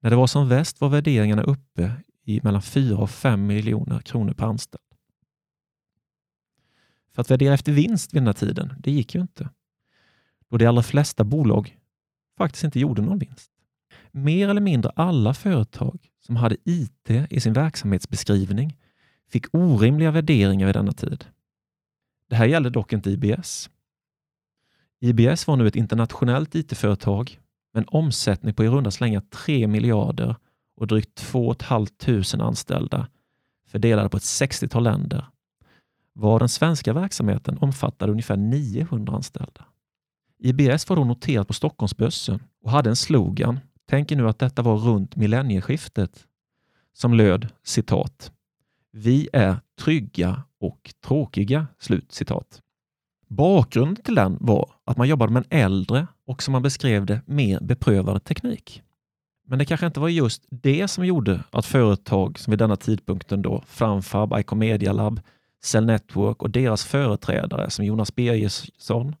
När 0.00 0.10
det 0.10 0.16
var 0.16 0.26
som 0.26 0.48
väst 0.48 0.80
var 0.80 0.88
värderingarna 0.88 1.42
uppe 1.42 1.92
i 2.24 2.40
mellan 2.42 2.62
4 2.62 2.98
och 2.98 3.10
5 3.10 3.46
miljoner 3.46 3.98
kronor 3.98 4.32
per 4.32 4.46
anställd. 4.46 4.82
För 7.14 7.20
att 7.20 7.30
värdera 7.30 7.54
efter 7.54 7.72
vinst 7.72 8.14
vid 8.14 8.22
den 8.22 8.26
här 8.26 8.34
tiden, 8.34 8.74
det 8.78 8.90
gick 8.90 9.14
ju 9.14 9.20
inte. 9.20 9.50
Då 10.56 10.58
de 10.58 10.66
allra 10.66 10.82
flesta 10.82 11.24
bolag 11.24 11.78
faktiskt 12.38 12.64
inte 12.64 12.80
gjorde 12.80 13.02
någon 13.02 13.18
vinst. 13.18 13.50
Mer 14.10 14.48
eller 14.48 14.60
mindre 14.60 14.92
alla 14.96 15.34
företag 15.34 16.10
som 16.26 16.36
hade 16.36 16.56
IT 16.64 17.10
i 17.30 17.40
sin 17.40 17.52
verksamhetsbeskrivning 17.52 18.78
fick 19.30 19.54
orimliga 19.54 20.10
värderingar 20.10 20.68
i 20.68 20.72
denna 20.72 20.92
tid. 20.92 21.24
Det 22.28 22.36
här 22.36 22.46
gällde 22.46 22.70
dock 22.70 22.92
inte 22.92 23.10
IBS. 23.10 23.70
IBS 25.00 25.46
var 25.46 25.56
nu 25.56 25.66
ett 25.66 25.76
internationellt 25.76 26.54
IT-företag 26.54 27.40
med 27.74 27.80
en 27.80 27.88
omsättning 27.88 28.54
på 28.54 28.64
i 28.64 28.68
runda 28.68 28.90
slängar 28.90 29.20
3 29.20 29.66
miljarder 29.66 30.36
och 30.76 30.86
drygt 30.86 31.14
2 31.14 31.54
500 31.60 32.44
anställda 32.44 33.08
fördelade 33.66 34.08
på 34.08 34.16
ett 34.16 34.22
60-tal 34.22 34.82
länder, 34.82 35.26
var 36.12 36.38
den 36.38 36.48
svenska 36.48 36.92
verksamheten 36.92 37.58
omfattade 37.58 38.12
ungefär 38.12 38.36
900 38.36 39.12
anställda. 39.16 39.66
IBS 40.38 40.88
var 40.88 40.96
då 40.96 41.04
noterat 41.04 41.48
på 41.48 41.54
Stockholmsbörsen 41.54 42.42
och 42.64 42.70
hade 42.70 42.90
en 42.90 42.96
slogan, 42.96 43.60
tänk 43.88 44.10
nu 44.10 44.28
att 44.28 44.38
detta 44.38 44.62
var 44.62 44.76
runt 44.76 45.16
millennieskiftet, 45.16 46.26
som 46.92 47.14
löd 47.14 47.48
citat 47.64 48.32
vi 48.96 49.28
är 49.32 49.56
trygga 49.80 50.42
och 50.60 50.94
tråkiga. 51.06 51.66
Slut 51.78 52.12
citat. 52.12 52.62
Bakgrunden 53.28 54.04
till 54.04 54.14
den 54.14 54.36
var 54.40 54.70
att 54.84 54.96
man 54.96 55.08
jobbade 55.08 55.32
med 55.32 55.44
en 55.48 55.58
äldre 55.58 56.06
och 56.26 56.42
som 56.42 56.52
man 56.52 56.62
beskrev 56.62 57.06
det 57.06 57.20
mer 57.26 57.60
beprövad 57.60 58.24
teknik. 58.24 58.82
Men 59.46 59.58
det 59.58 59.64
kanske 59.64 59.86
inte 59.86 60.00
var 60.00 60.08
just 60.08 60.44
det 60.50 60.88
som 60.88 61.06
gjorde 61.06 61.40
att 61.50 61.66
företag 61.66 62.38
som 62.38 62.50
vid 62.50 62.58
denna 62.58 62.76
tidpunkten 62.76 63.42
då 63.42 63.62
Framfab, 63.66 64.38
Icomedia 64.38 64.92
Lab, 64.92 65.20
Cell 65.64 65.86
Network 65.86 66.42
och 66.42 66.50
deras 66.50 66.84
företrädare 66.84 67.70
som 67.70 67.84
Jonas 67.84 68.14
Birgersson, 68.14 69.16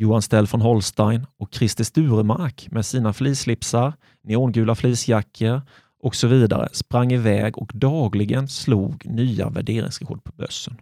Johan 0.00 0.22
Stell 0.22 0.46
von 0.46 0.60
Holstein 0.60 1.26
och 1.36 1.54
Christer 1.54 1.84
Sturemark 1.84 2.68
med 2.70 2.86
sina 2.86 3.12
flislipsar, 3.12 3.92
neongula 4.22 4.74
fleecejackor 4.74 5.62
och 6.02 6.14
så 6.14 6.28
vidare 6.28 6.68
sprang 6.72 7.12
iväg 7.12 7.58
och 7.58 7.72
dagligen 7.74 8.48
slog 8.48 9.06
nya 9.06 9.48
värderingsrekord 9.48 10.24
på 10.24 10.32
börsen. 10.32 10.76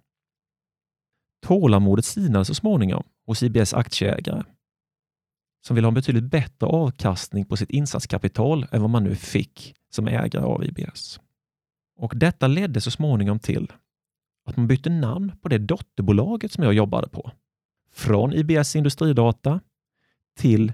Tålamodet 1.47 2.05
sinade 2.05 2.45
så 2.45 2.55
småningom 2.55 3.03
hos 3.27 3.43
IBS 3.43 3.75
aktieägare 3.75 4.43
som 5.67 5.75
vill 5.75 5.85
ha 5.85 5.89
en 5.89 5.95
betydligt 5.95 6.31
bättre 6.31 6.67
avkastning 6.67 7.45
på 7.45 7.57
sitt 7.57 7.71
insatskapital 7.71 8.67
än 8.71 8.81
vad 8.81 8.91
man 8.91 9.05
nu 9.05 9.15
fick 9.15 9.75
som 9.91 10.09
ägare 10.09 10.45
av 10.45 10.65
IBS. 10.65 11.21
Och 11.97 12.13
Detta 12.17 12.47
ledde 12.47 12.81
så 12.81 12.91
småningom 12.91 13.39
till 13.39 13.73
att 14.49 14.57
man 14.57 14.67
bytte 14.67 14.91
namn 14.91 15.33
på 15.43 15.49
det 15.49 15.59
dotterbolaget 15.59 16.53
som 16.53 16.65
jag 16.65 16.75
jobbade 16.75 17.09
på. 17.09 17.33
Från 17.93 18.33
IBS 18.33 18.77
Industridata 18.77 19.61
till 20.37 20.73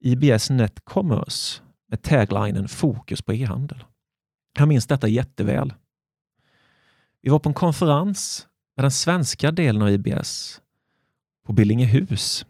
IBS 0.00 0.50
Net 0.50 0.84
Commerce 0.84 1.62
med 1.88 2.02
taglinen 2.02 2.68
Fokus 2.68 3.22
på 3.22 3.32
e-handel. 3.32 3.84
Jag 4.58 4.68
minns 4.68 4.86
detta 4.86 5.08
jätteväl. 5.08 5.74
Vi 7.22 7.30
var 7.30 7.38
på 7.38 7.48
en 7.48 7.54
konferens 7.54 8.46
med 8.76 8.84
den 8.84 8.90
svenska 8.90 9.50
delen 9.50 9.82
av 9.82 9.90
IBS 9.90 10.60
på 11.46 11.52
Billingehus, 11.52 12.46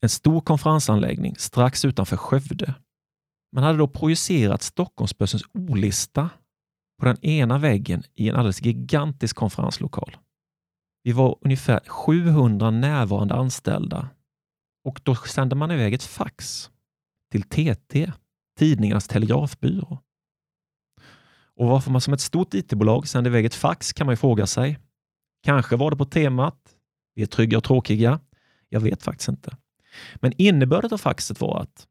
en 0.00 0.08
stor 0.08 0.40
konferensanläggning 0.40 1.36
strax 1.36 1.84
utanför 1.84 2.16
Skövde. 2.16 2.74
Man 3.52 3.64
hade 3.64 3.78
då 3.78 3.88
projicerat 3.88 4.62
Stockholmsbörsens 4.62 5.42
O-lista 5.54 6.30
på 6.98 7.06
den 7.06 7.24
ena 7.24 7.58
väggen 7.58 8.02
i 8.14 8.28
en 8.28 8.36
alldeles 8.36 8.62
gigantisk 8.62 9.36
konferenslokal. 9.36 10.16
Vi 11.06 11.12
var 11.12 11.38
ungefär 11.40 11.80
700 11.80 12.70
närvarande 12.70 13.34
anställda 13.34 14.08
och 14.84 15.00
då 15.02 15.14
sände 15.14 15.54
man 15.54 15.70
iväg 15.70 15.94
ett 15.94 16.02
fax 16.02 16.70
till 17.32 17.42
TT, 17.42 18.12
tidningarnas 18.58 19.08
telegrafbyrå. 19.08 19.98
Och 21.56 21.66
varför 21.66 21.90
man 21.90 22.00
som 22.00 22.14
ett 22.14 22.20
stort 22.20 22.54
IT-bolag 22.54 23.08
sände 23.08 23.30
iväg 23.30 23.44
ett 23.44 23.54
fax 23.54 23.92
kan 23.92 24.06
man 24.06 24.12
ju 24.12 24.16
fråga 24.16 24.46
sig. 24.46 24.78
Kanske 25.42 25.76
var 25.76 25.90
det 25.90 25.96
på 25.96 26.04
temat 26.04 26.76
vi 27.14 27.22
är 27.22 27.26
trygga 27.26 27.58
och 27.58 27.64
tråkiga. 27.64 28.20
Jag 28.68 28.80
vet 28.80 29.02
faktiskt 29.02 29.28
inte. 29.28 29.56
Men 30.14 30.32
innebörden 30.36 30.92
av 30.92 30.98
faxet 30.98 31.40
var 31.40 31.60
att 31.60 31.86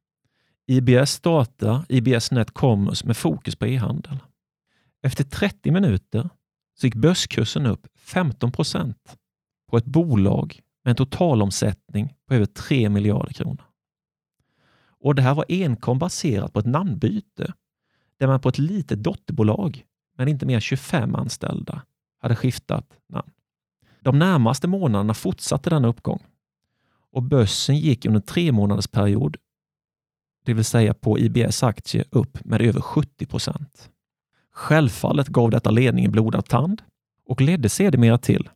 IBS 0.68 1.12
startar 1.12 1.86
IBS 1.90 2.32
Net 2.32 2.52
Commerce 2.52 3.08
med 3.08 3.18
fokus 3.18 3.56
på 3.56 3.66
e-handel. 3.66 4.18
Efter 5.04 5.24
30 5.24 5.72
minuter 5.72 6.30
så 6.78 6.88
gick 6.88 6.96
börskursen 6.96 7.66
upp 7.66 7.88
15 7.98 8.52
procent 8.52 9.18
på 9.70 9.78
ett 9.78 9.86
bolag 9.86 10.62
med 10.84 10.90
en 10.90 10.96
totalomsättning 10.96 12.16
på 12.28 12.34
över 12.34 12.46
3 12.46 12.90
miljarder 12.90 13.34
kronor. 13.34 13.64
Och 14.88 15.16
Det 15.16 15.22
här 15.22 15.36
var 15.36 15.46
enkom 15.50 16.00
baserat 16.00 16.54
på 16.54 16.60
ett 16.60 16.66
namnbyte 16.66 17.54
där 18.18 18.28
man 18.28 18.42
på 18.42 18.50
ett 18.50 18.58
litet 18.58 19.04
dotterbolag 19.04 19.86
med 20.18 20.30
inte 20.30 20.46
mer 20.46 20.56
än 20.56 20.62
25 20.62 21.16
anställda 21.16 21.82
hade 22.22 22.36
skiftat 22.36 23.00
namn. 23.10 23.32
De 24.02 24.20
närmaste 24.20 24.68
månaderna 24.68 25.14
fortsatte 25.14 25.70
denna 25.70 25.88
uppgång 25.88 26.24
och 27.12 27.24
börsen 27.24 27.78
gick 27.78 28.06
under 28.06 28.20
en 28.20 28.26
tre 28.26 28.52
månaders 28.52 28.88
period, 28.88 29.38
det 30.46 30.54
vill 30.54 30.66
säga 30.66 30.94
på 30.94 31.20
IBS 31.20 31.64
aktie, 31.64 32.06
upp 32.10 32.46
med 32.46 32.62
över 32.62 32.82
70 32.82 33.26
procent. 33.26 33.90
Självfallet 34.56 35.28
gav 35.28 35.52
detta 35.52 35.72
ledningen 35.72 36.12
blodad 36.12 36.46
tand 36.46 36.82
och 37.26 37.42
ledde 37.42 37.70
sedermera 37.70 38.18
till 38.18 38.50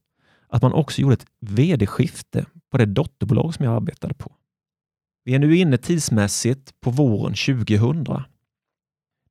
att 0.48 0.62
man 0.62 0.74
också 0.74 1.02
gjorde 1.02 1.14
ett 1.14 1.26
vd-skifte 1.40 2.46
på 2.72 2.78
det 2.78 2.86
dotterbolag 2.86 3.56
som 3.56 3.66
jag 3.66 3.76
arbetade 3.76 4.14
på. 4.14 4.32
Vi 5.24 5.36
är 5.36 5.40
nu 5.40 5.58
inne 5.58 5.78
tidsmässigt 5.78 6.82
på 6.82 6.92
våren 6.92 7.34
2000. 7.34 8.06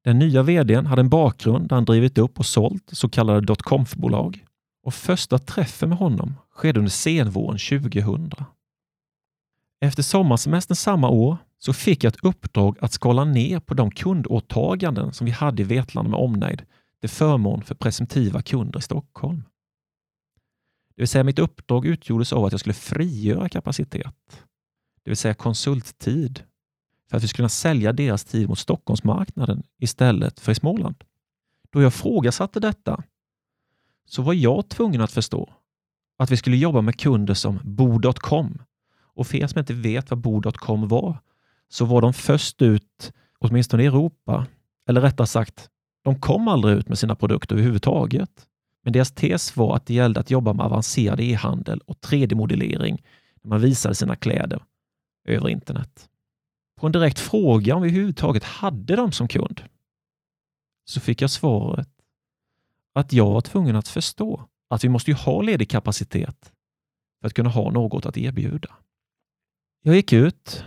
Den 0.04 0.18
nya 0.18 0.42
vdn 0.42 0.86
hade 0.86 1.00
en 1.00 1.08
bakgrund 1.08 1.68
där 1.68 1.76
han 1.76 1.84
drivit 1.84 2.18
upp 2.18 2.38
och 2.38 2.46
sålt 2.46 2.90
så 2.92 3.08
kallade 3.08 3.40
dotcom-bolag 3.40 4.44
och 4.82 4.94
första 4.94 5.38
träffen 5.38 5.88
med 5.88 5.98
honom 5.98 6.34
skedde 6.50 6.78
under 6.78 6.90
senvåren 6.90 7.58
2000. 7.58 8.30
Efter 9.80 10.02
sommarsemestern 10.02 10.76
samma 10.76 11.08
år 11.08 11.36
så 11.58 11.72
fick 11.72 12.04
jag 12.04 12.14
ett 12.14 12.24
uppdrag 12.24 12.76
att 12.80 12.92
skala 12.92 13.24
ner 13.24 13.60
på 13.60 13.74
de 13.74 13.90
kundåtaganden 13.90 15.12
som 15.12 15.24
vi 15.24 15.30
hade 15.30 15.62
i 15.62 15.64
Vetlanda 15.64 16.10
med 16.10 16.20
omnejd 16.20 16.62
till 17.00 17.10
förmån 17.10 17.62
för 17.62 17.74
presumtiva 17.74 18.42
kunder 18.42 18.78
i 18.78 18.82
Stockholm. 18.82 19.42
Det 20.96 21.02
vill 21.02 21.08
säga 21.08 21.24
mitt 21.24 21.38
uppdrag 21.38 21.86
utgjordes 21.86 22.32
av 22.32 22.44
att 22.44 22.52
jag 22.52 22.60
skulle 22.60 22.74
frigöra 22.74 23.48
kapacitet, 23.48 24.42
det 25.02 25.10
vill 25.10 25.16
säga 25.16 25.34
konsulttid, 25.34 26.42
för 27.10 27.16
att 27.16 27.22
vi 27.22 27.28
skulle 27.28 27.42
kunna 27.42 27.48
sälja 27.48 27.92
deras 27.92 28.24
tid 28.24 28.48
mot 28.48 28.58
Stockholmsmarknaden 28.58 29.62
istället 29.78 30.40
för 30.40 30.52
i 30.52 30.54
Småland. 30.54 31.04
Då 31.70 31.82
jag 31.82 31.94
frågasatte 31.94 32.60
detta 32.60 33.02
så 34.06 34.22
var 34.22 34.32
jag 34.34 34.68
tvungen 34.68 35.00
att 35.00 35.12
förstå 35.12 35.54
att 36.18 36.30
vi 36.30 36.36
skulle 36.36 36.56
jobba 36.56 36.80
med 36.80 37.00
kunder 37.00 37.34
som 37.34 37.60
Bo.com. 37.64 38.62
Och 39.00 39.26
för 39.26 39.38
er 39.38 39.46
som 39.46 39.58
inte 39.58 39.74
vet 39.74 40.10
vad 40.10 40.20
Bo.com 40.20 40.88
var, 40.88 41.18
så 41.68 41.84
var 41.84 42.00
de 42.00 42.12
först 42.12 42.62
ut, 42.62 43.12
åtminstone 43.38 43.82
i 43.82 43.86
Europa, 43.86 44.46
eller 44.88 45.00
rättare 45.00 45.26
sagt, 45.26 45.70
de 46.04 46.20
kom 46.20 46.48
aldrig 46.48 46.76
ut 46.78 46.88
med 46.88 46.98
sina 46.98 47.14
produkter 47.14 47.54
överhuvudtaget. 47.54 48.46
Men 48.84 48.92
deras 48.92 49.12
tes 49.12 49.56
var 49.56 49.76
att 49.76 49.86
det 49.86 49.94
gällde 49.94 50.20
att 50.20 50.30
jobba 50.30 50.52
med 50.52 50.66
avancerad 50.66 51.20
e-handel 51.20 51.80
och 51.86 51.96
3D-modellering 51.96 53.02
när 53.42 53.48
man 53.48 53.60
visade 53.60 53.94
sina 53.94 54.16
kläder 54.16 54.62
över 55.24 55.48
internet. 55.48 56.08
På 56.76 56.86
en 56.86 56.92
direkt 56.92 57.18
fråga 57.18 57.74
om 57.74 57.82
vi 57.82 57.88
överhuvudtaget 57.88 58.44
hade 58.44 58.96
dem 58.96 59.12
som 59.12 59.28
kund 59.28 59.62
så 60.84 61.00
fick 61.00 61.22
jag 61.22 61.30
svaret 61.30 61.88
att 62.92 63.12
jag 63.12 63.30
var 63.30 63.40
tvungen 63.40 63.76
att 63.76 63.88
förstå 63.88 64.48
att 64.68 64.84
vi 64.84 64.88
måste 64.88 65.10
ju 65.10 65.14
ha 65.14 65.42
ledig 65.42 65.70
kapacitet 65.70 66.52
för 67.20 67.26
att 67.26 67.34
kunna 67.34 67.50
ha 67.50 67.70
något 67.70 68.06
att 68.06 68.16
erbjuda. 68.16 68.74
Jag 69.82 69.94
gick 69.94 70.12
ut 70.12 70.64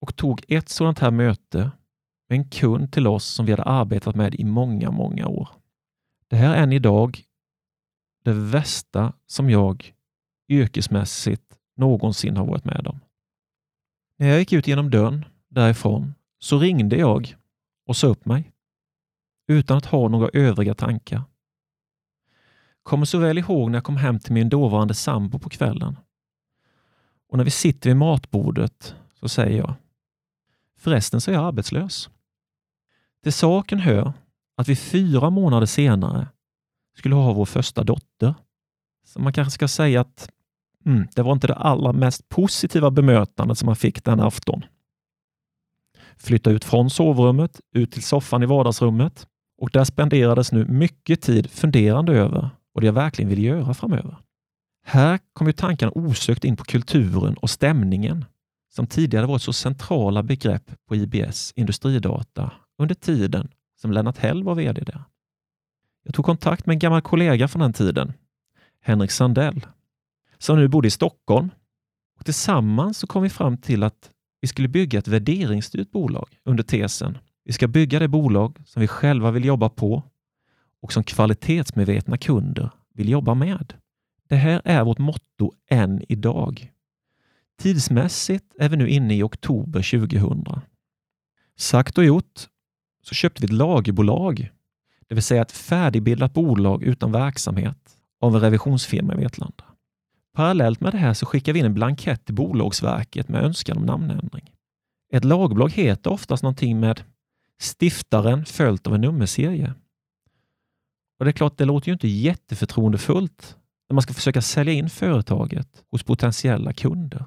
och 0.00 0.16
tog 0.16 0.44
ett 0.48 0.68
sådant 0.68 0.98
här 0.98 1.10
möte 1.10 1.70
med 2.28 2.38
en 2.38 2.48
kund 2.48 2.92
till 2.92 3.06
oss 3.06 3.24
som 3.24 3.46
vi 3.46 3.52
hade 3.52 3.62
arbetat 3.62 4.16
med 4.16 4.34
i 4.34 4.44
många, 4.44 4.90
många 4.90 5.28
år. 5.28 5.48
Det 6.28 6.36
här 6.36 6.54
är 6.54 6.62
än 6.62 6.72
idag 6.72 7.22
det 8.24 8.32
värsta 8.32 9.12
som 9.26 9.50
jag 9.50 9.94
yrkesmässigt 10.48 11.58
någonsin 11.76 12.36
har 12.36 12.46
varit 12.46 12.64
med 12.64 12.86
om. 12.86 13.00
När 14.18 14.28
jag 14.28 14.38
gick 14.38 14.52
ut 14.52 14.66
genom 14.66 14.90
dörren 14.90 15.24
därifrån 15.48 16.14
så 16.38 16.58
ringde 16.58 16.96
jag 16.96 17.36
och 17.86 17.96
sa 17.96 18.06
upp 18.06 18.26
mig 18.26 18.52
utan 19.48 19.76
att 19.76 19.86
ha 19.86 20.08
några 20.08 20.28
övriga 20.32 20.74
tankar. 20.74 21.22
Kommer 22.82 23.04
så 23.04 23.18
väl 23.18 23.38
ihåg 23.38 23.70
när 23.70 23.76
jag 23.76 23.84
kom 23.84 23.96
hem 23.96 24.18
till 24.18 24.32
min 24.32 24.48
dåvarande 24.48 24.94
sambo 24.94 25.38
på 25.38 25.48
kvällen. 25.48 25.96
Och 27.28 27.36
när 27.36 27.44
vi 27.44 27.50
sitter 27.50 27.90
vid 27.90 27.96
matbordet 27.96 28.94
så 29.20 29.28
säger 29.28 29.58
jag 29.58 29.74
Förresten 30.86 31.20
så 31.20 31.30
är 31.30 31.34
jag 31.34 31.44
arbetslös. 31.44 32.10
Till 33.22 33.32
saken 33.32 33.78
hör 33.78 34.12
att 34.56 34.68
vi 34.68 34.76
fyra 34.76 35.30
månader 35.30 35.66
senare 35.66 36.28
skulle 36.98 37.14
ha 37.14 37.32
vår 37.32 37.44
första 37.44 37.84
dotter. 37.84 38.34
Så 39.06 39.20
man 39.20 39.32
kanske 39.32 39.50
ska 39.50 39.68
säga 39.68 40.00
att 40.00 40.30
mm, 40.84 41.08
det 41.14 41.22
var 41.22 41.32
inte 41.32 41.46
det 41.46 41.54
allra 41.54 41.92
mest 41.92 42.28
positiva 42.28 42.90
bemötandet 42.90 43.58
som 43.58 43.66
man 43.66 43.76
fick 43.76 44.04
den 44.04 44.20
afton. 44.20 44.64
Flytta 46.16 46.50
ut 46.50 46.64
från 46.64 46.90
sovrummet, 46.90 47.60
ut 47.72 47.92
till 47.92 48.02
soffan 48.02 48.42
i 48.42 48.46
vardagsrummet 48.46 49.26
och 49.58 49.70
där 49.72 49.84
spenderades 49.84 50.52
nu 50.52 50.66
mycket 50.66 51.22
tid 51.22 51.50
funderande 51.50 52.12
över 52.12 52.50
vad 52.72 52.84
jag 52.84 52.92
verkligen 52.92 53.28
vill 53.28 53.44
göra 53.44 53.74
framöver. 53.74 54.18
Här 54.84 55.18
kom 55.32 55.46
ju 55.46 55.52
tankarna 55.52 55.92
osökt 55.94 56.44
in 56.44 56.56
på 56.56 56.64
kulturen 56.64 57.34
och 57.34 57.50
stämningen 57.50 58.24
som 58.76 58.86
tidigare 58.86 59.26
varit 59.26 59.42
så 59.42 59.52
centrala 59.52 60.22
begrepp 60.22 60.70
på 60.88 60.96
IBS 60.96 61.52
industridata 61.56 62.52
under 62.78 62.94
tiden 62.94 63.48
som 63.80 63.92
Lennart 63.92 64.18
Hell 64.18 64.44
var 64.44 64.54
VD 64.54 64.80
där. 64.80 65.04
Jag 66.04 66.14
tog 66.14 66.24
kontakt 66.24 66.66
med 66.66 66.74
en 66.74 66.78
gammal 66.78 67.02
kollega 67.02 67.48
från 67.48 67.60
den 67.62 67.72
tiden, 67.72 68.12
Henrik 68.80 69.10
Sandell, 69.10 69.66
som 70.38 70.58
nu 70.58 70.68
bodde 70.68 70.88
i 70.88 70.90
Stockholm. 70.90 71.50
Och 72.18 72.24
tillsammans 72.24 72.98
så 72.98 73.06
kom 73.06 73.22
vi 73.22 73.30
fram 73.30 73.56
till 73.58 73.82
att 73.82 74.10
vi 74.40 74.48
skulle 74.48 74.68
bygga 74.68 74.98
ett 74.98 75.08
värderingsstyrt 75.08 75.90
bolag 75.90 76.28
under 76.44 76.62
tesen 76.62 77.18
vi 77.46 77.52
ska 77.52 77.68
bygga 77.68 77.98
det 77.98 78.08
bolag 78.08 78.58
som 78.64 78.80
vi 78.80 78.88
själva 78.88 79.30
vill 79.30 79.44
jobba 79.44 79.68
på 79.68 80.02
och 80.82 80.92
som 80.92 81.04
kvalitetsmedvetna 81.04 82.18
kunder 82.18 82.70
vill 82.94 83.08
jobba 83.08 83.34
med. 83.34 83.74
Det 84.28 84.36
här 84.36 84.62
är 84.64 84.84
vårt 84.84 84.98
motto 84.98 85.52
än 85.70 86.02
idag. 86.08 86.72
Tidsmässigt 87.58 88.44
är 88.58 88.68
vi 88.68 88.76
nu 88.76 88.88
inne 88.88 89.16
i 89.16 89.22
oktober 89.22 90.08
2000. 90.08 90.44
Sagt 91.56 91.98
och 91.98 92.04
gjort 92.04 92.48
så 93.02 93.14
köpte 93.14 93.42
vi 93.42 93.44
ett 93.44 93.52
lagerbolag, 93.52 94.50
det 95.08 95.14
vill 95.14 95.22
säga 95.22 95.42
ett 95.42 95.52
färdigbildat 95.52 96.34
bolag 96.34 96.82
utan 96.82 97.12
verksamhet 97.12 97.98
av 98.20 98.34
en 98.34 98.40
revisionsfirma 98.40 99.14
i 99.14 99.16
Vetlanda. 99.16 99.64
Parallellt 100.34 100.80
med 100.80 100.92
det 100.92 100.98
här 100.98 101.14
så 101.14 101.26
skickar 101.26 101.52
vi 101.52 101.58
in 101.58 101.64
en 101.64 101.74
blankett 101.74 102.24
till 102.24 102.34
Bolagsverket 102.34 103.28
med 103.28 103.44
önskan 103.44 103.76
om 103.76 103.86
namnändring. 103.86 104.52
Ett 105.12 105.24
lagbolag 105.24 105.72
heter 105.72 106.12
oftast 106.12 106.42
någonting 106.42 106.80
med 106.80 107.02
stiftaren 107.60 108.44
följt 108.44 108.86
av 108.86 108.94
en 108.94 109.00
nummerserie. 109.00 109.74
Och 111.18 111.24
Det 111.24 111.30
är 111.30 111.32
klart, 111.32 111.58
det 111.58 111.64
låter 111.64 111.88
ju 111.88 111.92
inte 111.92 112.08
jätteförtroendefullt 112.08 113.56
när 113.88 113.94
man 113.94 114.02
ska 114.02 114.14
försöka 114.14 114.42
sälja 114.42 114.72
in 114.72 114.90
företaget 114.90 115.84
hos 115.90 116.02
potentiella 116.02 116.72
kunder. 116.72 117.24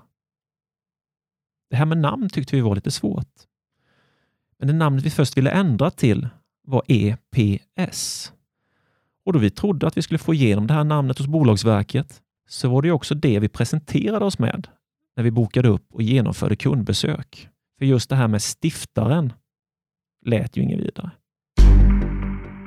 Det 1.69 1.75
här 1.75 1.85
med 1.85 1.97
namn 1.97 2.29
tyckte 2.29 2.55
vi 2.55 2.61
var 2.61 2.75
lite 2.75 2.91
svårt. 2.91 3.33
Men 4.59 4.67
det 4.67 4.73
namnet 4.73 5.05
vi 5.05 5.09
först 5.09 5.37
ville 5.37 5.51
ändra 5.51 5.91
till 5.91 6.29
var 6.63 6.83
EPS. 6.87 8.31
Och 9.25 9.33
då 9.33 9.39
vi 9.39 9.49
trodde 9.49 9.87
att 9.87 9.97
vi 9.97 10.01
skulle 10.01 10.17
få 10.17 10.33
igenom 10.33 10.67
det 10.67 10.73
här 10.73 10.83
namnet 10.83 11.17
hos 11.17 11.27
Bolagsverket 11.27 12.21
så 12.47 12.69
var 12.69 12.81
det 12.81 12.91
också 12.91 13.15
det 13.15 13.39
vi 13.39 13.49
presenterade 13.49 14.25
oss 14.25 14.39
med 14.39 14.67
när 15.15 15.23
vi 15.23 15.31
bokade 15.31 15.67
upp 15.67 15.85
och 15.93 16.01
genomförde 16.01 16.55
kundbesök. 16.55 17.49
För 17.77 17.85
just 17.85 18.09
det 18.09 18.15
här 18.15 18.27
med 18.27 18.41
stiftaren 18.41 19.33
lät 20.25 20.57
ju 20.57 20.61
inget 20.61 20.79
vidare. 20.79 21.11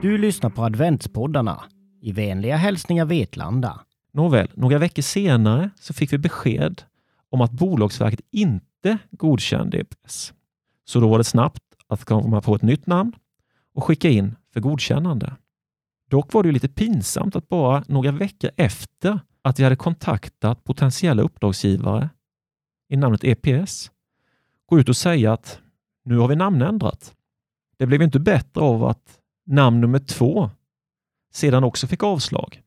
Du 0.03 0.19
lyssnar 0.19 0.51
på 0.51 0.65
adventspoddarna 0.65 1.65
i 2.01 2.13
vänliga 2.13 2.57
hälsningar 2.57 3.05
Vetlanda. 3.05 3.81
Nåväl, 4.13 4.49
några 4.55 4.79
veckor 4.79 5.03
senare 5.03 5.71
så 5.81 5.95
fick 5.95 6.13
vi 6.13 6.19
besked 6.19 6.83
om 7.31 7.41
att 7.41 7.53
Bolagsverket 7.53 8.21
inte 8.31 8.72
inte 8.83 8.99
godkände 9.11 9.79
EPS. 9.79 10.35
Så 10.85 11.01
då 11.01 11.09
var 11.09 11.19
det 11.19 11.25
snabbt 11.25 11.63
att 11.87 12.05
komma 12.05 12.41
på 12.41 12.55
ett 12.55 12.63
nytt 12.63 12.87
namn 12.87 13.13
och 13.75 13.85
skicka 13.85 14.09
in 14.09 14.37
för 14.53 14.61
godkännande. 14.61 15.37
Dock 16.11 16.33
var 16.33 16.43
det 16.43 16.53
lite 16.53 16.69
pinsamt 16.69 17.37
att 17.37 17.49
bara 17.49 17.85
några 17.89 18.13
veckor 18.13 18.51
efter 18.57 19.21
att 19.43 19.59
vi 19.59 19.65
hade 19.65 19.77
kontaktat 19.77 20.65
potentiella 20.65 21.23
uppdragsgivare 21.23 22.11
i 22.89 22.97
namnet 22.97 23.25
EPS 23.25 23.91
gå 24.67 24.79
ut 24.79 24.89
och 24.89 24.97
säga 24.97 25.33
att 25.33 25.61
nu 26.05 26.19
har 26.19 26.29
vi 26.29 26.37
namnändrat. 26.37 27.15
Det 27.77 27.87
blev 27.87 28.03
inte 28.03 28.21
bättre 28.21 28.61
av 28.61 28.85
att 28.85 29.19
namn 29.47 29.81
nummer 29.81 29.99
två 29.99 30.51
sedan 31.33 31.65
också 31.65 31.87
fick 31.87 32.03
avslag. 32.03 32.63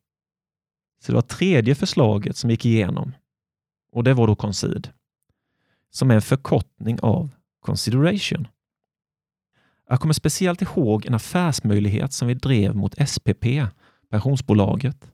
Så 1.00 1.12
det 1.12 1.14
var 1.14 1.22
tredje 1.22 1.74
förslaget 1.74 2.36
som 2.36 2.50
gick 2.50 2.64
igenom 2.64 3.12
och 3.92 4.04
det 4.04 4.14
var 4.14 4.26
då 4.26 4.34
Concid, 4.34 4.92
som 5.96 6.10
är 6.10 6.14
en 6.14 6.22
förkortning 6.22 6.98
av 7.02 7.30
Consideration. 7.60 8.48
Jag 9.88 10.00
kommer 10.00 10.14
speciellt 10.14 10.62
ihåg 10.62 11.06
en 11.06 11.14
affärsmöjlighet 11.14 12.12
som 12.12 12.28
vi 12.28 12.34
drev 12.34 12.76
mot 12.76 13.08
SPP, 13.08 13.44
pensionsbolaget, 14.10 15.12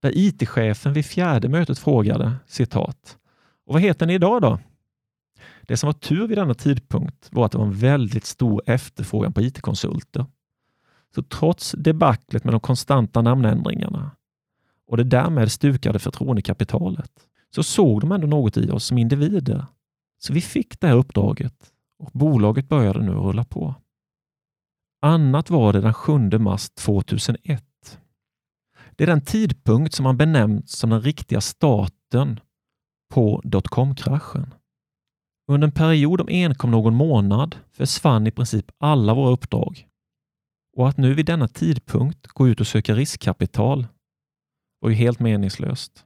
där 0.00 0.12
IT-chefen 0.14 0.92
vid 0.92 1.06
fjärde 1.06 1.48
mötet 1.48 1.78
frågade 1.78 2.34
citat 2.46 3.18
och 3.66 3.74
vad 3.74 3.82
heter 3.82 4.06
ni 4.06 4.14
idag 4.14 4.42
då? 4.42 4.58
Det 5.62 5.76
som 5.76 5.86
var 5.86 5.92
tur 5.92 6.26
vid 6.26 6.38
denna 6.38 6.54
tidpunkt 6.54 7.28
var 7.32 7.46
att 7.46 7.52
det 7.52 7.58
var 7.58 7.66
en 7.66 7.78
väldigt 7.78 8.24
stor 8.24 8.62
efterfrågan 8.66 9.32
på 9.32 9.42
IT-konsulter. 9.42 10.26
Så 11.14 11.22
trots 11.22 11.74
debaclet 11.78 12.44
med 12.44 12.54
de 12.54 12.60
konstanta 12.60 13.22
namnändringarna 13.22 14.10
och 14.86 14.96
det 14.96 15.04
därmed 15.04 15.52
stukade 15.52 15.98
förtroendekapitalet 15.98 17.12
så 17.54 17.62
såg 17.62 18.00
de 18.00 18.12
ändå 18.12 18.26
något 18.26 18.56
i 18.56 18.70
oss 18.70 18.84
som 18.84 18.98
individer. 18.98 19.66
Så 20.26 20.32
vi 20.32 20.40
fick 20.40 20.80
det 20.80 20.86
här 20.86 20.96
uppdraget 20.96 21.72
och 21.98 22.10
bolaget 22.12 22.68
började 22.68 23.02
nu 23.02 23.12
rulla 23.12 23.44
på. 23.44 23.74
Annat 25.02 25.50
var 25.50 25.72
det 25.72 25.80
den 25.80 25.94
7 25.94 26.18
mars 26.18 26.70
2001. 26.70 27.64
Det 28.96 29.04
är 29.04 29.06
den 29.06 29.24
tidpunkt 29.24 29.94
som 29.94 30.04
man 30.04 30.16
benämnt 30.16 30.70
som 30.70 30.90
den 30.90 31.00
riktiga 31.00 31.40
starten 31.40 32.40
på 33.14 33.40
dotcom-kraschen. 33.44 34.54
Under 35.48 35.68
en 35.68 35.72
period 35.72 36.20
om 36.20 36.28
enkom 36.28 36.70
någon 36.70 36.94
månad 36.94 37.56
försvann 37.72 38.26
i 38.26 38.30
princip 38.30 38.70
alla 38.78 39.14
våra 39.14 39.30
uppdrag. 39.30 39.88
Och 40.76 40.88
att 40.88 40.96
nu 40.96 41.14
vid 41.14 41.26
denna 41.26 41.48
tidpunkt 41.48 42.26
gå 42.26 42.48
ut 42.48 42.60
och 42.60 42.66
söka 42.66 42.94
riskkapital 42.94 43.86
var 44.80 44.90
ju 44.90 44.96
helt 44.96 45.20
meningslöst. 45.20 46.04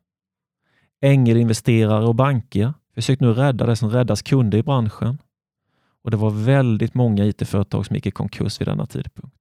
Ängelinvesterare 1.00 2.06
och 2.06 2.14
banker 2.14 2.74
försökte 3.02 3.24
nu 3.24 3.32
rädda 3.32 3.66
det 3.66 3.76
som 3.76 3.90
räddas 3.90 4.22
kunde 4.22 4.58
i 4.58 4.62
branschen 4.62 5.18
och 6.02 6.10
det 6.10 6.16
var 6.16 6.30
väldigt 6.30 6.94
många 6.94 7.24
IT-företag 7.24 7.86
som 7.86 7.96
gick 7.96 8.06
i 8.06 8.10
konkurs 8.10 8.60
vid 8.60 8.68
denna 8.68 8.86
tidpunkt. 8.86 9.36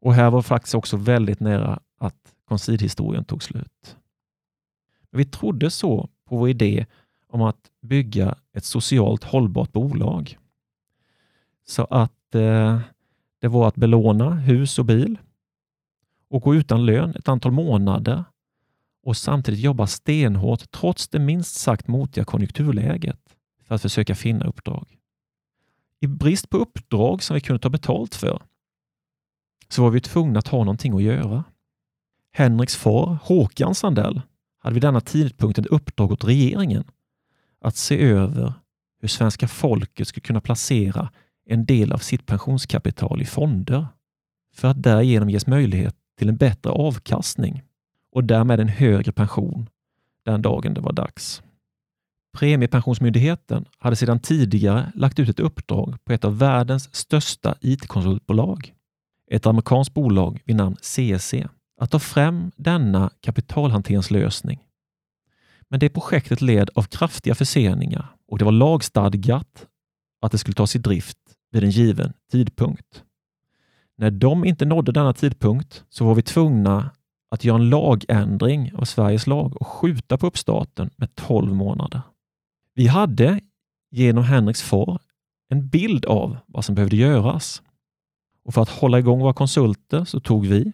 Och 0.00 0.14
här 0.14 0.30
var 0.30 0.42
faktiskt 0.42 0.74
också 0.74 0.96
väldigt 0.96 1.40
nära 1.40 1.80
att 1.98 2.34
konsidhistorien 2.48 3.24
tog 3.24 3.42
slut. 3.42 3.96
Men 5.10 5.18
vi 5.18 5.24
trodde 5.24 5.70
så 5.70 6.08
på 6.24 6.36
vår 6.36 6.48
idé 6.48 6.86
om 7.28 7.42
att 7.42 7.70
bygga 7.82 8.34
ett 8.52 8.64
socialt 8.64 9.24
hållbart 9.24 9.72
bolag. 9.72 10.38
Så 11.66 11.84
att 11.84 12.34
eh, 12.34 12.80
det 13.38 13.48
var 13.48 13.68
att 13.68 13.76
belåna 13.76 14.34
hus 14.34 14.78
och 14.78 14.84
bil 14.84 15.18
och 16.28 16.42
gå 16.42 16.54
utan 16.54 16.86
lön 16.86 17.10
ett 17.10 17.28
antal 17.28 17.52
månader 17.52 18.24
och 19.06 19.16
samtidigt 19.16 19.60
jobba 19.60 19.86
stenhårt 19.86 20.70
trots 20.70 21.08
det 21.08 21.18
minst 21.18 21.54
sagt 21.54 21.88
motiga 21.88 22.24
konjunkturläget 22.24 23.36
för 23.64 23.74
att 23.74 23.82
försöka 23.82 24.14
finna 24.14 24.44
uppdrag. 24.44 24.98
I 26.00 26.06
brist 26.06 26.50
på 26.50 26.56
uppdrag 26.56 27.22
som 27.22 27.34
vi 27.34 27.40
kunde 27.40 27.62
ta 27.62 27.68
betalt 27.68 28.14
för 28.14 28.42
så 29.68 29.82
var 29.82 29.90
vi 29.90 30.00
tvungna 30.00 30.38
att 30.38 30.48
ha 30.48 30.58
någonting 30.58 30.92
att 30.96 31.02
göra. 31.02 31.44
Henriks 32.32 32.76
far, 32.76 33.18
Håkan 33.22 33.74
Sandell, 33.74 34.22
hade 34.58 34.74
vid 34.74 34.82
denna 34.82 35.00
tidpunkt 35.00 35.58
ett 35.58 35.66
uppdrag 35.66 36.12
åt 36.12 36.24
regeringen 36.24 36.84
att 37.60 37.76
se 37.76 38.02
över 38.02 38.52
hur 39.00 39.08
svenska 39.08 39.48
folket 39.48 40.08
skulle 40.08 40.24
kunna 40.24 40.40
placera 40.40 41.12
en 41.44 41.64
del 41.64 41.92
av 41.92 41.98
sitt 41.98 42.26
pensionskapital 42.26 43.22
i 43.22 43.24
fonder 43.24 43.86
för 44.54 44.68
att 44.68 44.82
därigenom 44.82 45.30
ges 45.30 45.46
möjlighet 45.46 45.96
till 46.18 46.28
en 46.28 46.36
bättre 46.36 46.70
avkastning 46.70 47.62
och 48.16 48.24
därmed 48.24 48.60
en 48.60 48.68
högre 48.68 49.12
pension 49.12 49.68
den 50.24 50.42
dagen 50.42 50.74
det 50.74 50.80
var 50.80 50.92
dags. 50.92 51.42
Premiepensionsmyndigheten 52.38 53.64
hade 53.78 53.96
sedan 53.96 54.20
tidigare 54.20 54.92
lagt 54.94 55.18
ut 55.18 55.28
ett 55.28 55.40
uppdrag 55.40 56.04
på 56.04 56.12
ett 56.12 56.24
av 56.24 56.38
världens 56.38 56.94
största 56.94 57.54
IT-konsultbolag, 57.60 58.74
ett 59.30 59.46
amerikanskt 59.46 59.94
bolag 59.94 60.42
vid 60.44 60.56
namn 60.56 60.76
CEC, 60.80 61.34
att 61.80 61.90
ta 61.90 61.98
fram 61.98 62.50
denna 62.56 63.10
kapitalhanteringslösning. 63.20 64.60
Men 65.68 65.80
det 65.80 65.88
projektet 65.88 66.40
led 66.40 66.70
av 66.74 66.82
kraftiga 66.82 67.34
förseningar 67.34 68.14
och 68.28 68.38
det 68.38 68.44
var 68.44 68.52
lagstadgat 68.52 69.66
att 70.20 70.32
det 70.32 70.38
skulle 70.38 70.54
tas 70.54 70.76
i 70.76 70.78
drift 70.78 71.18
vid 71.52 71.64
en 71.64 71.70
given 71.70 72.12
tidpunkt. 72.32 73.04
När 73.96 74.10
de 74.10 74.44
inte 74.44 74.64
nådde 74.64 74.92
denna 74.92 75.12
tidpunkt 75.12 75.84
så 75.88 76.04
var 76.04 76.14
vi 76.14 76.22
tvungna 76.22 76.90
att 77.36 77.44
göra 77.44 77.56
en 77.56 77.70
lagändring 77.70 78.72
av 78.74 78.84
Sveriges 78.84 79.26
lag 79.26 79.56
och 79.60 79.66
skjuta 79.66 80.18
på 80.18 80.26
uppstarten 80.26 80.90
med 80.96 81.14
12 81.14 81.54
månader. 81.54 82.00
Vi 82.74 82.86
hade 82.86 83.40
genom 83.90 84.24
Henriks 84.24 84.62
far 84.62 85.00
en 85.48 85.68
bild 85.68 86.04
av 86.04 86.36
vad 86.46 86.64
som 86.64 86.74
behövde 86.74 86.96
göras. 86.96 87.62
Och 88.44 88.54
för 88.54 88.62
att 88.62 88.68
hålla 88.68 88.98
igång 88.98 89.20
våra 89.20 89.32
konsulter 89.32 90.04
så 90.04 90.20
tog 90.20 90.46
vi, 90.46 90.72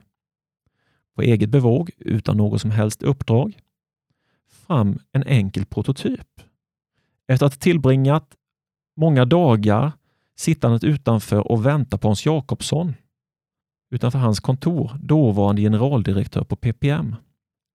på 1.14 1.22
eget 1.22 1.50
bevåg 1.50 1.90
utan 1.98 2.36
något 2.36 2.60
som 2.60 2.70
helst 2.70 3.02
uppdrag, 3.02 3.58
fram 4.48 4.98
en 5.12 5.22
enkel 5.22 5.66
prototyp. 5.66 6.40
Efter 7.28 7.46
att 7.46 7.54
ha 7.54 7.60
tillbringat 7.60 8.36
många 8.96 9.24
dagar 9.24 9.92
sittandet 10.36 10.84
utanför 10.84 11.52
och 11.52 11.66
vänta 11.66 11.98
på 11.98 12.08
Hans 12.08 12.26
Jakobsson 12.26 12.94
utanför 13.92 14.18
hans 14.18 14.40
kontor, 14.40 14.98
dåvarande 15.02 15.62
generaldirektör 15.62 16.44
på 16.44 16.56
PPM, 16.56 17.16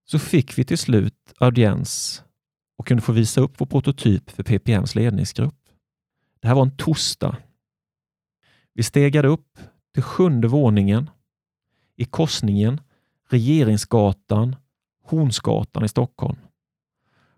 så 0.05 0.19
fick 0.19 0.57
vi 0.57 0.63
till 0.63 0.77
slut 0.77 1.33
audiens 1.39 2.23
och 2.77 2.87
kunde 2.87 3.03
få 3.03 3.11
visa 3.11 3.41
upp 3.41 3.53
vår 3.57 3.65
prototyp 3.65 4.29
för 4.29 4.43
PPMs 4.43 4.95
ledningsgrupp. 4.95 5.55
Det 6.41 6.47
här 6.47 6.55
var 6.55 6.61
en 6.61 6.77
torsdag. 6.77 7.37
Vi 8.73 8.83
stegade 8.83 9.27
upp 9.27 9.59
till 9.93 10.03
sjunde 10.03 10.47
våningen 10.47 11.09
i 11.95 12.05
korsningen 12.05 12.81
Regeringsgatan, 13.29 14.55
Hornsgatan 15.03 15.85
i 15.85 15.87
Stockholm. 15.87 16.37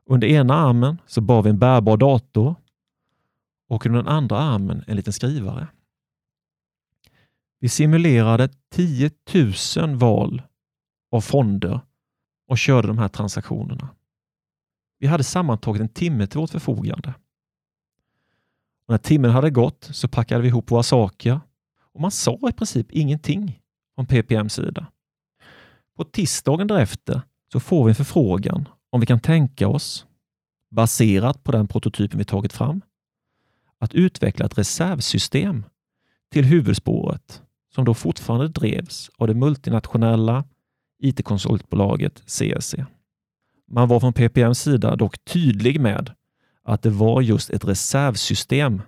Under 0.05 0.27
ena 0.27 0.53
armen 0.53 0.97
så 1.07 1.21
bar 1.21 1.43
vi 1.43 1.49
en 1.49 1.59
bärbar 1.59 1.97
dator 1.97 2.55
och 3.67 3.85
under 3.85 3.99
den 3.99 4.07
andra 4.07 4.37
armen 4.37 4.83
en 4.87 4.95
liten 4.95 5.13
skrivare. 5.13 5.67
Vi 7.59 7.69
simulerade 7.69 8.49
10 8.71 9.11
000 9.77 9.95
val 9.95 10.41
av 11.11 11.21
fonder 11.21 11.81
och 12.47 12.57
körde 12.57 12.87
de 12.87 12.97
här 12.97 13.07
transaktionerna. 13.07 13.89
Vi 14.99 15.07
hade 15.07 15.23
sammantaget 15.23 15.81
en 15.81 15.89
timme 15.89 16.27
till 16.27 16.39
vårt 16.39 16.49
förfogande. 16.49 17.13
Och 18.87 18.91
när 18.91 18.97
timmen 18.97 19.31
hade 19.31 19.49
gått 19.49 19.89
så 19.91 20.07
packade 20.07 20.41
vi 20.41 20.47
ihop 20.47 20.71
våra 20.71 20.83
saker 20.83 21.39
och 21.93 22.01
man 22.01 22.11
sa 22.11 22.39
i 22.49 22.53
princip 22.53 22.91
ingenting 22.91 23.61
från 23.95 24.05
PPMs 24.05 24.53
sida. 24.53 24.87
På 25.95 26.03
tisdagen 26.03 26.67
därefter 26.67 27.21
så 27.51 27.59
får 27.59 27.85
vi 27.85 27.89
en 27.89 27.95
förfrågan 27.95 28.69
om 28.89 28.99
vi 28.99 29.05
kan 29.05 29.19
tänka 29.19 29.67
oss, 29.67 30.05
baserat 30.71 31.43
på 31.43 31.51
den 31.51 31.67
prototypen 31.67 32.17
vi 32.17 32.25
tagit 32.25 32.53
fram, 32.53 32.81
att 33.77 33.93
utveckla 33.93 34.45
ett 34.45 34.57
reservsystem 34.57 35.65
till 36.31 36.45
huvudspåret 36.45 37.43
som 37.75 37.85
då 37.85 37.93
fortfarande 37.93 38.47
drevs 38.47 39.09
av 39.17 39.27
det 39.27 39.33
multinationella 39.33 40.43
IT-konsultbolaget 40.99 42.23
CSC. 42.25 42.75
Man 43.67 43.87
var 43.87 43.99
från 43.99 44.13
PPMs 44.13 44.59
sida 44.59 44.95
dock 44.95 45.25
tydlig 45.25 45.79
med 45.79 46.11
att 46.63 46.81
det 46.81 46.89
var 46.89 47.21
just 47.21 47.49
ett 47.49 47.65
reservsystem. 47.65 48.81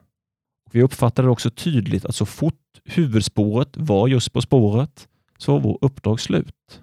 Vi 0.71 0.83
uppfattade 0.83 1.29
också 1.29 1.49
tydligt 1.49 2.05
att 2.05 2.15
så 2.15 2.25
fort 2.25 2.55
huvudspåret 2.85 3.77
var 3.77 4.07
just 4.07 4.33
på 4.33 4.41
spåret 4.41 5.07
så 5.37 5.51
var 5.51 5.59
vår 5.59 5.77
uppdrag 5.81 6.19
slut. 6.19 6.81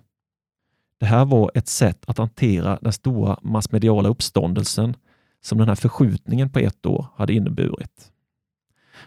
Det 1.00 1.06
här 1.06 1.24
var 1.24 1.50
ett 1.54 1.68
sätt 1.68 2.04
att 2.06 2.18
hantera 2.18 2.78
den 2.82 2.92
stora 2.92 3.38
massmediala 3.42 4.08
uppståndelsen 4.08 4.96
som 5.40 5.58
den 5.58 5.68
här 5.68 5.74
förskjutningen 5.74 6.50
på 6.50 6.58
ett 6.58 6.86
år 6.86 7.06
hade 7.16 7.34
inneburit. 7.34 8.12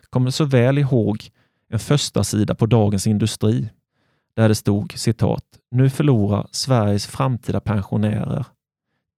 Jag 0.02 0.10
kommer 0.10 0.32
så 0.32 0.46
väl 0.46 0.78
ihåg 0.78 1.30
en 1.72 1.80
första 1.80 2.24
sida 2.24 2.56
på 2.56 2.66
Dagens 2.66 3.08
Industri 3.08 3.70
där 4.34 4.50
det 4.50 4.56
stod 4.56 4.94
citat. 4.94 5.46
Nu 5.72 5.90
förlorar 5.90 6.48
Sveriges 6.52 7.08
framtida 7.08 7.60
pensionärer 7.60 8.46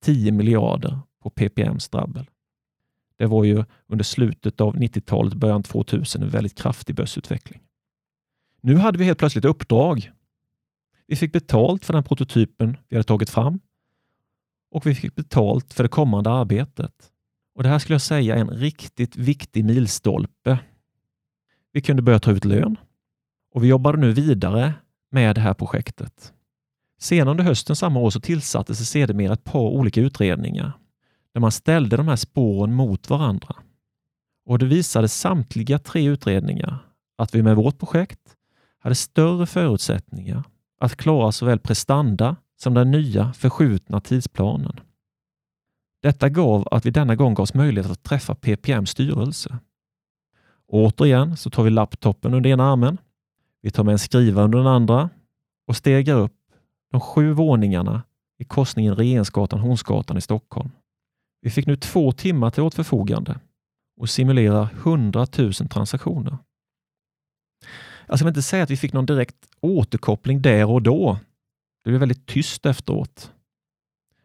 10 0.04 0.32
miljarder 0.32 1.00
på 1.24 1.30
PPMs 1.30 1.90
drabbel. 1.90 2.30
Det 3.18 3.26
var 3.26 3.44
ju 3.44 3.64
under 3.88 4.04
slutet 4.04 4.62
av 4.62 4.76
90-talet, 4.76 5.34
början 5.34 5.64
2000 5.64 6.24
en 6.24 6.30
väldigt 6.30 6.58
kraftig 6.58 6.96
börsutveckling. 6.96 7.62
Nu 8.62 8.76
hade 8.76 8.98
vi 8.98 9.06
helt 9.06 9.20
plötsligt 9.20 9.46
uppdrag. 9.46 10.12
Vi 11.08 11.16
fick 11.16 11.34
betalt 11.34 11.86
för 11.86 11.94
den 11.94 12.04
prototypen 12.04 12.78
vi 12.90 12.96
hade 12.96 13.04
tagit 13.04 13.30
fram 13.30 13.60
och 14.72 14.86
vi 14.86 14.96
fick 14.96 15.16
betalt 15.16 15.74
för 15.74 15.84
det 15.84 15.90
kommande 15.90 16.30
arbetet. 16.30 16.94
Och 17.56 17.64
Det 17.64 17.70
här 17.70 17.80
skulle 17.80 17.94
jag 17.94 18.02
säga 18.02 18.36
är 18.36 18.40
en 18.40 18.50
riktigt 18.50 19.16
viktig 19.16 19.66
milstolpe 19.66 20.60
vi 21.74 21.82
kunde 21.82 22.02
börja 22.02 22.20
ta 22.20 22.32
ut 22.32 22.46
lön 22.46 22.78
och 23.54 23.64
vi 23.64 23.68
jobbade 23.68 23.98
nu 23.98 24.12
vidare 24.12 24.74
med 25.12 25.36
det 25.36 25.42
här 25.42 25.54
projektet. 25.54 26.34
Senare 27.00 27.32
under 27.32 27.44
hösten 27.44 27.76
samma 27.76 28.00
år 28.00 28.10
så 28.10 28.20
tillsattes 28.20 28.80
det 28.80 28.86
sedermera 28.86 29.34
ett 29.34 29.44
par 29.44 29.70
olika 29.70 30.02
utredningar 30.02 30.72
där 31.34 31.42
man 31.42 31.52
ställde 31.52 31.98
de 31.98 32.08
här 32.08 32.16
spåren 32.16 32.74
mot 32.74 33.10
varandra. 33.10 33.56
Och 34.46 34.60
det 34.60 34.66
visade 34.66 35.08
samtliga 35.08 35.80
tre 35.80 36.06
utredningar 36.06 36.78
att 37.18 37.36
vi 37.36 37.42
med 37.42 37.56
vårt 37.56 37.80
projekt 37.80 38.20
hade 38.80 38.96
större 38.96 39.46
förutsättningar 39.46 40.44
att 40.80 40.96
klara 40.96 41.32
såväl 41.32 41.60
prestanda 41.60 42.36
som 42.62 42.74
den 42.74 42.92
nya 42.92 43.34
förskjutna 43.34 44.02
tidsplanen. 44.02 44.80
Detta 46.02 46.30
gav 46.30 46.68
att 46.72 46.86
vi 46.86 46.92
denna 46.92 47.16
gång 47.16 47.34
gavs 47.34 47.54
möjlighet 47.54 47.92
att 47.92 48.04
träffa 48.04 48.36
PPMs 48.36 48.90
styrelse 48.90 49.60
återigen 50.74 51.38
så 51.38 51.50
tar 51.50 51.64
vi 51.64 51.70
laptopen 51.70 52.34
under 52.34 52.50
ena 52.50 52.72
armen. 52.72 52.98
Vi 53.62 53.72
tar 53.72 53.84
med 53.84 53.92
en 53.92 54.00
skriva 54.00 54.44
under 54.44 54.58
den 54.58 54.68
andra 54.68 55.10
och 55.68 55.76
stegar 55.76 56.16
upp 56.16 56.36
de 56.92 57.02
sju 57.02 57.32
våningarna 57.32 58.04
i 58.40 58.46
korsningen 58.46 58.96
Regeringsgatan-Hornsgatan 58.96 60.18
i 60.18 60.22
Stockholm. 60.22 60.72
Vi 61.42 61.50
fick 61.50 61.66
nu 61.66 61.76
två 61.76 62.12
timmar 62.12 62.52
till 62.52 62.64
vårt 62.64 62.74
förfogande 62.74 63.40
och 64.00 64.10
simulera 64.10 64.70
100 64.84 65.28
000 65.38 65.54
transaktioner. 65.54 66.32
Alltså, 66.32 66.42
jag 68.08 68.20
ska 68.20 68.28
inte 68.28 68.42
säga 68.42 68.64
att 68.64 68.70
vi 68.70 68.78
fick 68.78 68.94
någon 68.94 69.06
direkt 69.06 69.48
återkoppling 69.62 70.42
där 70.42 70.70
och 70.70 70.82
då. 70.82 71.20
Det 71.84 71.90
blev 71.90 72.00
väldigt 72.00 72.26
tyst 72.26 72.66
efteråt. 72.66 73.32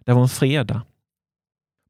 Det 0.04 0.12
var 0.12 0.22
en 0.22 0.28
fredag. 0.28 0.82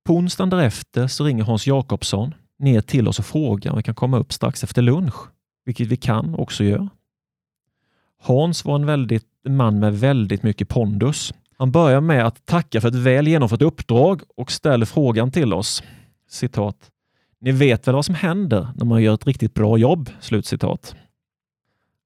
På 0.04 0.14
onsdagen 0.14 0.50
därefter 0.50 1.06
så 1.06 1.24
ringer 1.24 1.44
Hans 1.44 1.66
Jakobsson 1.66 2.34
ner 2.58 2.80
till 2.80 3.08
oss 3.08 3.18
och 3.18 3.26
fråga 3.26 3.70
om 3.70 3.76
vi 3.76 3.82
kan 3.82 3.94
komma 3.94 4.18
upp 4.18 4.32
strax 4.32 4.64
efter 4.64 4.82
lunch, 4.82 5.14
vilket 5.64 5.86
vi 5.86 5.96
kan 5.96 6.34
också 6.34 6.64
göra. 6.64 6.88
Hans 8.22 8.64
var 8.64 8.74
en 8.74 8.86
väldigt, 8.86 9.26
man 9.48 9.78
med 9.78 10.00
väldigt 10.00 10.42
mycket 10.42 10.68
pondus. 10.68 11.34
Han 11.56 11.72
börjar 11.72 12.00
med 12.00 12.26
att 12.26 12.46
tacka 12.46 12.80
för 12.80 12.88
ett 12.88 12.94
väl 12.94 13.28
genomfört 13.28 13.62
uppdrag 13.62 14.22
och 14.36 14.52
ställer 14.52 14.86
frågan 14.86 15.30
till 15.30 15.52
oss. 15.52 15.82
Citat. 16.28 16.90
Ni 17.40 17.52
vet 17.52 17.88
väl 17.88 17.94
vad 17.94 18.04
som 18.04 18.14
händer 18.14 18.68
när 18.76 18.84
man 18.84 19.02
gör 19.02 19.14
ett 19.14 19.26
riktigt 19.26 19.54
bra 19.54 19.78
jobb? 19.78 20.10
Slutcitat. 20.20 20.96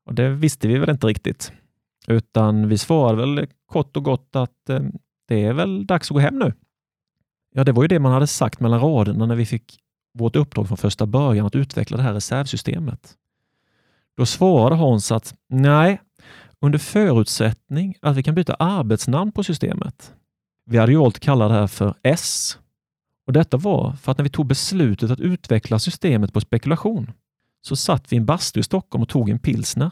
Och 0.06 0.14
det 0.14 0.28
visste 0.28 0.68
vi 0.68 0.78
väl 0.78 0.90
inte 0.90 1.06
riktigt, 1.06 1.52
utan 2.06 2.68
vi 2.68 2.78
svarade 2.78 3.16
väl 3.16 3.46
kort 3.66 3.96
och 3.96 4.04
gott 4.04 4.36
att 4.36 4.68
eh, 4.68 4.80
det 5.28 5.44
är 5.44 5.52
väl 5.52 5.86
dags 5.86 6.10
att 6.10 6.14
gå 6.14 6.18
hem 6.18 6.38
nu. 6.38 6.52
Ja, 7.54 7.64
det 7.64 7.72
var 7.72 7.82
ju 7.82 7.88
det 7.88 7.98
man 7.98 8.12
hade 8.12 8.26
sagt 8.26 8.60
mellan 8.60 8.80
raderna 8.80 9.26
när 9.26 9.34
vi 9.34 9.46
fick 9.46 9.81
vårt 10.14 10.36
uppdrag 10.36 10.68
från 10.68 10.76
första 10.76 11.06
början 11.06 11.46
att 11.46 11.54
utveckla 11.54 11.96
det 11.96 12.02
här 12.02 12.14
reservsystemet. 12.14 13.16
Då 14.16 14.26
svarade 14.26 14.76
Hans 14.76 15.12
att 15.12 15.34
nej, 15.48 16.00
under 16.60 16.78
förutsättning 16.78 17.96
att 18.02 18.16
vi 18.16 18.22
kan 18.22 18.34
byta 18.34 18.54
arbetsnamn 18.54 19.32
på 19.32 19.44
systemet. 19.44 20.14
Vi 20.64 20.78
hade 20.78 20.92
ju 20.92 20.98
valt 20.98 21.16
att 21.16 21.22
kalla 21.22 21.48
det 21.48 21.54
här 21.54 21.66
för 21.66 21.94
S. 22.02 22.58
Och 23.26 23.32
Detta 23.32 23.56
var 23.56 23.92
för 23.92 24.12
att 24.12 24.18
när 24.18 24.22
vi 24.22 24.30
tog 24.30 24.46
beslutet 24.46 25.10
att 25.10 25.20
utveckla 25.20 25.78
systemet 25.78 26.32
på 26.32 26.40
spekulation 26.40 27.12
så 27.62 27.76
satt 27.76 28.12
vi 28.12 28.16
i 28.16 28.18
en 28.18 28.26
bastu 28.26 28.60
i 28.60 28.62
Stockholm 28.62 29.02
och 29.02 29.08
tog 29.08 29.30
en 29.30 29.38
pilsner. 29.38 29.90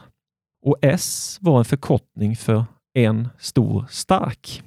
Och 0.65 0.77
S 0.81 1.37
var 1.41 1.59
en 1.59 1.65
förkortning 1.65 2.35
för 2.35 2.65
en 2.93 3.29
stor 3.39 3.85
stark. 3.89 4.63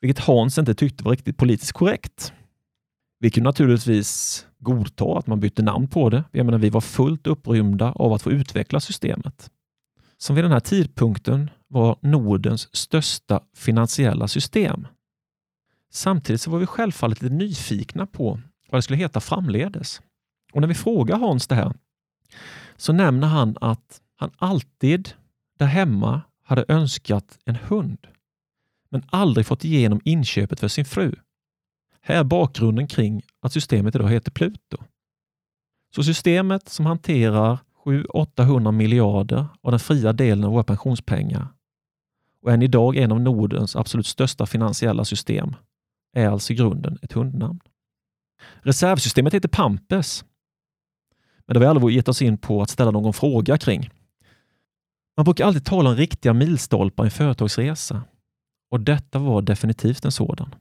Vilket 0.00 0.24
Hans 0.24 0.58
inte 0.58 0.74
tyckte 0.74 1.04
var 1.04 1.10
riktigt 1.10 1.36
politiskt 1.36 1.72
korrekt. 1.72 2.32
Vi 3.22 3.30
kunde 3.30 3.48
naturligtvis 3.48 4.46
godta 4.58 5.18
att 5.18 5.26
man 5.26 5.40
bytte 5.40 5.62
namn 5.62 5.88
på 5.88 6.10
det. 6.10 6.24
Jag 6.32 6.46
menar, 6.46 6.58
vi 6.58 6.70
var 6.70 6.80
fullt 6.80 7.26
upprymda 7.26 7.92
av 7.92 8.12
att 8.12 8.22
få 8.22 8.30
utveckla 8.30 8.80
systemet. 8.80 9.50
Som 10.18 10.36
vid 10.36 10.44
den 10.44 10.52
här 10.52 10.60
tidpunkten 10.60 11.50
var 11.68 11.98
Nordens 12.00 12.76
största 12.76 13.40
finansiella 13.56 14.28
system. 14.28 14.86
Samtidigt 15.92 16.40
så 16.40 16.50
var 16.50 16.58
vi 16.58 16.66
självfallet 16.66 17.22
lite 17.22 17.34
nyfikna 17.34 18.06
på 18.06 18.40
vad 18.70 18.78
det 18.78 18.82
skulle 18.82 18.98
heta 18.98 19.20
framledes. 19.20 20.00
Och 20.52 20.60
när 20.60 20.68
vi 20.68 20.74
frågar 20.74 21.18
Hans 21.18 21.46
det 21.46 21.54
här 21.54 21.72
så 22.76 22.92
nämner 22.92 23.28
han 23.28 23.56
att 23.60 24.00
han 24.16 24.30
alltid 24.36 25.12
där 25.58 25.66
hemma 25.66 26.22
hade 26.44 26.64
önskat 26.68 27.38
en 27.44 27.56
hund, 27.56 28.06
men 28.90 29.02
aldrig 29.10 29.46
fått 29.46 29.64
igenom 29.64 30.00
inköpet 30.04 30.60
för 30.60 30.68
sin 30.68 30.84
fru. 30.84 31.14
Här 32.02 32.16
är 32.16 32.24
bakgrunden 32.24 32.86
kring 32.86 33.22
att 33.40 33.52
systemet 33.52 33.94
idag 33.94 34.08
heter 34.08 34.30
Pluto. 34.30 34.76
Så 35.94 36.02
systemet 36.02 36.68
som 36.68 36.86
hanterar 36.86 37.58
700-800 37.84 38.72
miljarder 38.72 39.46
av 39.62 39.70
den 39.70 39.80
fria 39.80 40.12
delen 40.12 40.44
av 40.44 40.52
våra 40.52 40.64
pensionspengar 40.64 41.48
och 42.42 42.52
än 42.52 42.62
idag 42.62 42.96
en 42.96 43.12
av 43.12 43.20
Nordens 43.20 43.76
absolut 43.76 44.06
största 44.06 44.46
finansiella 44.46 45.04
system 45.04 45.56
är 46.16 46.28
alltså 46.28 46.52
i 46.52 46.56
grunden 46.56 46.98
ett 47.02 47.12
hundnamn. 47.12 47.60
Reservsystemet 48.60 49.34
heter 49.34 49.48
Pampes. 49.48 50.24
Men 51.46 51.54
det 51.54 51.58
har 51.58 51.60
vi 51.60 51.66
aldrig 51.66 51.96
gett 51.96 52.08
oss 52.08 52.22
in 52.22 52.38
på 52.38 52.62
att 52.62 52.70
ställa 52.70 52.90
någon 52.90 53.12
fråga 53.12 53.58
kring. 53.58 53.90
Man 55.16 55.24
brukar 55.24 55.46
alltid 55.46 55.64
tala 55.64 55.90
om 55.90 55.96
riktiga 55.96 56.32
milstolpar 56.32 57.04
i 57.04 57.06
en 57.06 57.10
företagsresa 57.10 58.02
och 58.70 58.80
detta 58.80 59.18
var 59.18 59.42
definitivt 59.42 60.04
en 60.04 60.12
sådan. 60.12 60.54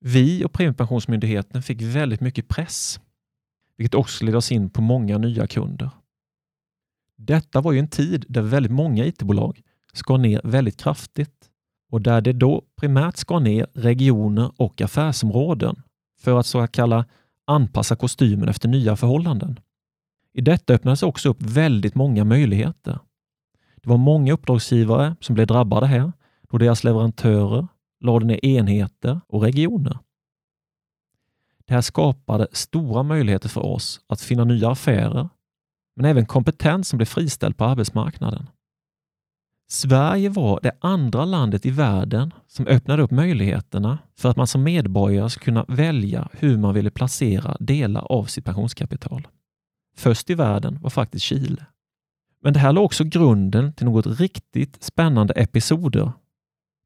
Vi 0.00 0.44
och 0.44 0.52
Premiepensionsmyndigheten 0.52 1.62
fick 1.62 1.82
väldigt 1.82 2.20
mycket 2.20 2.48
press, 2.48 3.00
vilket 3.76 3.94
också 3.94 4.24
ledde 4.24 4.38
oss 4.38 4.52
in 4.52 4.70
på 4.70 4.82
många 4.82 5.18
nya 5.18 5.46
kunder. 5.46 5.90
Detta 7.16 7.60
var 7.60 7.72
ju 7.72 7.78
en 7.78 7.88
tid 7.88 8.24
där 8.28 8.42
väldigt 8.42 8.72
många 8.72 9.04
IT-bolag 9.04 9.60
skar 9.92 10.18
ner 10.18 10.40
väldigt 10.44 10.80
kraftigt 10.80 11.50
och 11.90 12.02
där 12.02 12.20
det 12.20 12.32
då 12.32 12.64
primärt 12.76 13.16
skar 13.16 13.40
ner 13.40 13.66
regioner 13.74 14.52
och 14.56 14.80
affärsområden 14.80 15.82
för 16.18 16.38
att 16.38 16.46
så 16.46 16.60
att 16.60 16.72
kalla 16.72 17.04
anpassa 17.44 17.96
kostymen 17.96 18.48
efter 18.48 18.68
nya 18.68 18.96
förhållanden. 18.96 19.60
I 20.32 20.40
detta 20.40 20.74
öppnades 20.74 21.02
också 21.02 21.28
upp 21.28 21.42
väldigt 21.42 21.94
många 21.94 22.24
möjligheter. 22.24 22.98
Det 23.76 23.88
var 23.88 23.96
många 23.96 24.32
uppdragsgivare 24.32 25.16
som 25.20 25.34
blev 25.34 25.46
drabbade 25.46 25.86
här 25.86 26.12
då 26.50 26.58
deras 26.58 26.84
leverantörer 26.84 27.68
lade 28.00 28.26
ner 28.26 28.44
enheter 28.44 29.20
och 29.28 29.42
regioner. 29.42 29.98
Det 31.66 31.74
här 31.74 31.80
skapade 31.80 32.46
stora 32.52 33.02
möjligheter 33.02 33.48
för 33.48 33.66
oss 33.66 34.00
att 34.06 34.20
finna 34.20 34.44
nya 34.44 34.70
affärer, 34.70 35.28
men 35.96 36.04
även 36.04 36.26
kompetens 36.26 36.88
som 36.88 36.96
blev 36.96 37.06
friställd 37.06 37.56
på 37.56 37.64
arbetsmarknaden. 37.64 38.48
Sverige 39.70 40.28
var 40.28 40.60
det 40.62 40.72
andra 40.80 41.24
landet 41.24 41.66
i 41.66 41.70
världen 41.70 42.34
som 42.46 42.66
öppnade 42.66 43.02
upp 43.02 43.10
möjligheterna 43.10 43.98
för 44.18 44.30
att 44.30 44.36
man 44.36 44.46
som 44.46 44.62
medborgare 44.62 45.30
ska 45.30 45.44
kunna 45.44 45.64
välja 45.68 46.28
hur 46.32 46.58
man 46.58 46.74
ville 46.74 46.90
placera 46.90 47.56
delar 47.60 48.12
av 48.12 48.24
sitt 48.24 48.44
pensionskapital. 48.44 49.28
Först 49.96 50.30
i 50.30 50.34
världen 50.34 50.78
var 50.82 50.90
faktiskt 50.90 51.24
Chile. 51.24 51.66
Men 52.42 52.52
det 52.52 52.58
här 52.58 52.72
låg 52.72 52.84
också 52.84 53.04
grunden 53.04 53.72
till 53.72 53.86
något 53.86 54.06
riktigt 54.06 54.82
spännande 54.82 55.34
episoder 55.34 56.12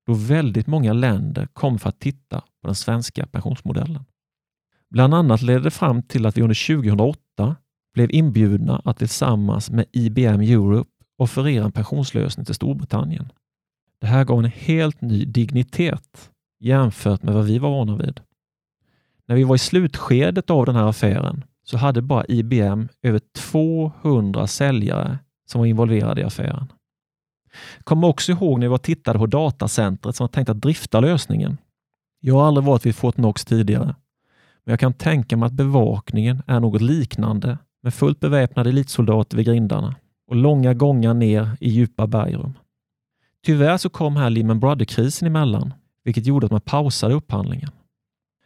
då 0.07 0.15
väldigt 0.15 0.67
många 0.67 0.93
länder 0.93 1.49
kom 1.53 1.79
för 1.79 1.89
att 1.89 2.01
titta 2.01 2.41
på 2.41 2.67
den 2.67 2.75
svenska 2.75 3.27
pensionsmodellen. 3.27 4.05
Bland 4.91 5.15
annat 5.15 5.43
ledde 5.43 5.61
det 5.61 5.71
fram 5.71 6.03
till 6.03 6.27
att 6.27 6.37
vi 6.37 6.43
under 6.43 6.67
2008 6.67 7.57
blev 7.95 8.11
inbjudna 8.11 8.83
att 8.85 8.99
tillsammans 8.99 9.71
med 9.71 9.85
IBM 9.93 10.41
Europe 10.41 10.91
offerera 11.19 11.65
en 11.65 11.73
pensionslösning 11.73 12.47
till 12.47 12.55
Storbritannien. 12.55 13.33
Det 14.01 14.07
här 14.07 14.25
gav 14.25 14.39
en 14.39 14.45
helt 14.55 15.01
ny 15.01 15.25
dignitet 15.25 16.31
jämfört 16.61 17.23
med 17.23 17.35
vad 17.35 17.45
vi 17.45 17.59
var 17.59 17.71
vana 17.71 17.97
vid. 17.97 18.21
När 19.27 19.37
vi 19.37 19.45
var 19.45 19.55
i 19.55 19.59
slutskedet 19.59 20.51
av 20.51 20.67
den 20.67 20.77
här 20.77 20.89
affären 20.89 21.45
så 21.63 21.77
hade 21.77 22.03
bara 22.03 22.25
IBM 22.29 22.89
över 23.03 23.21
200 23.37 24.47
säljare 24.47 25.19
som 25.47 25.59
var 25.59 25.67
involverade 25.67 26.21
i 26.21 26.25
affären. 26.25 26.73
Kommer 27.85 28.09
också 28.09 28.33
ihåg 28.33 28.59
när 28.59 28.67
vi 28.67 28.71
var 28.71 28.79
tittade 28.79 29.19
på 29.19 29.27
datacentret 29.27 30.17
som 30.17 30.25
var 30.25 30.29
tänkt 30.29 30.49
att 30.49 30.61
drifta 30.61 31.01
lösningen. 31.01 31.59
Jag 32.21 32.35
har 32.35 32.47
aldrig 32.47 32.65
varit 32.65 32.87
vid 32.87 32.97
Fortnox 32.97 33.45
tidigare, 33.45 33.95
men 34.65 34.73
jag 34.73 34.81
kan 34.81 34.93
tänka 34.93 35.37
mig 35.37 35.47
att 35.47 35.53
bevakningen 35.53 36.43
är 36.47 36.61
något 36.61 36.83
liknande 36.83 37.59
med 37.83 37.95
fullt 37.95 38.21
beväpnade 38.21 38.71
elitsoldater 38.71 39.37
vid 39.37 39.47
grindarna 39.47 39.95
och 40.27 40.37
långa 40.37 40.75
gångar 40.75 41.15
ner 41.15 41.57
i 41.61 41.71
djupa 41.71 42.07
bergrum. 42.07 42.55
Tyvärr 43.45 43.77
så 43.77 43.91
kom 43.91 44.17
här 44.17 44.31
Lehman 44.31 44.61
Brothers-krisen 44.61 45.29
emellan, 45.29 45.75
vilket 46.05 46.27
gjorde 46.27 46.47
att 46.47 46.53
man 46.53 46.61
pausade 46.61 47.15
upphandlingen. 47.15 47.71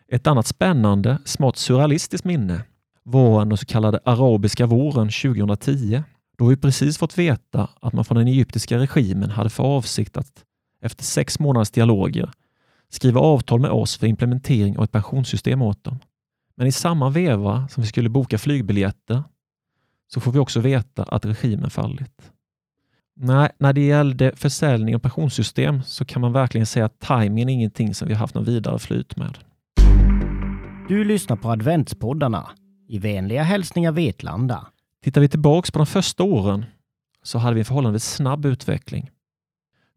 Ett 0.08 0.26
annat 0.26 0.46
spännande, 0.46 1.18
smått 1.24 1.56
surrealistiskt 1.56 2.24
minne 2.24 2.60
var 3.02 3.44
den 3.44 3.56
så 3.56 3.66
kallade 3.66 4.00
arabiska 4.04 4.66
våren 4.66 5.08
2010, 5.08 6.02
då 6.36 6.44
har 6.44 6.50
vi 6.50 6.56
precis 6.56 6.98
fått 6.98 7.18
veta 7.18 7.68
att 7.80 7.92
man 7.92 8.04
från 8.04 8.18
den 8.18 8.28
egyptiska 8.28 8.78
regimen 8.78 9.30
hade 9.30 9.50
för 9.50 9.64
avsikt 9.64 10.16
att 10.16 10.44
efter 10.82 11.04
sex 11.04 11.38
månaders 11.38 11.70
dialoger 11.70 12.30
skriva 12.88 13.20
avtal 13.20 13.60
med 13.60 13.70
oss 13.70 13.96
för 13.96 14.06
implementering 14.06 14.78
av 14.78 14.84
ett 14.84 14.92
pensionssystem 14.92 15.62
åt 15.62 15.84
dem. 15.84 15.98
Men 16.54 16.66
i 16.66 16.72
samma 16.72 17.10
veva 17.10 17.68
som 17.68 17.82
vi 17.82 17.88
skulle 17.88 18.08
boka 18.08 18.38
flygbiljetter 18.38 19.22
så 20.08 20.20
får 20.20 20.32
vi 20.32 20.38
också 20.38 20.60
veta 20.60 21.02
att 21.02 21.24
regimen 21.24 21.70
fallit. 21.70 22.32
Nej, 23.16 23.50
när 23.58 23.72
det 23.72 23.80
gällde 23.86 24.36
försäljning 24.36 24.94
av 24.94 24.98
pensionssystem 24.98 25.82
så 25.82 26.04
kan 26.04 26.22
man 26.22 26.32
verkligen 26.32 26.66
säga 26.66 26.84
att 26.84 27.00
tajmingen 27.00 27.48
är 27.48 27.52
ingenting 27.52 27.94
som 27.94 28.08
vi 28.08 28.14
haft 28.14 28.34
någon 28.34 28.44
vidare 28.44 28.78
flyt 28.78 29.16
med. 29.16 29.38
Du 30.88 31.04
lyssnar 31.04 31.36
på 31.36 31.50
adventspoddarna 31.50 32.50
i 32.88 32.98
vänliga 32.98 33.42
hälsningar 33.42 33.92
Vetlanda. 33.92 34.66
Tittar 35.06 35.20
vi 35.20 35.28
tillbaks 35.28 35.70
på 35.70 35.78
de 35.78 35.86
första 35.86 36.24
åren 36.24 36.64
så 37.22 37.38
hade 37.38 37.54
vi 37.54 37.60
en 37.60 37.64
förhållandevis 37.64 38.14
snabb 38.14 38.46
utveckling. 38.46 39.10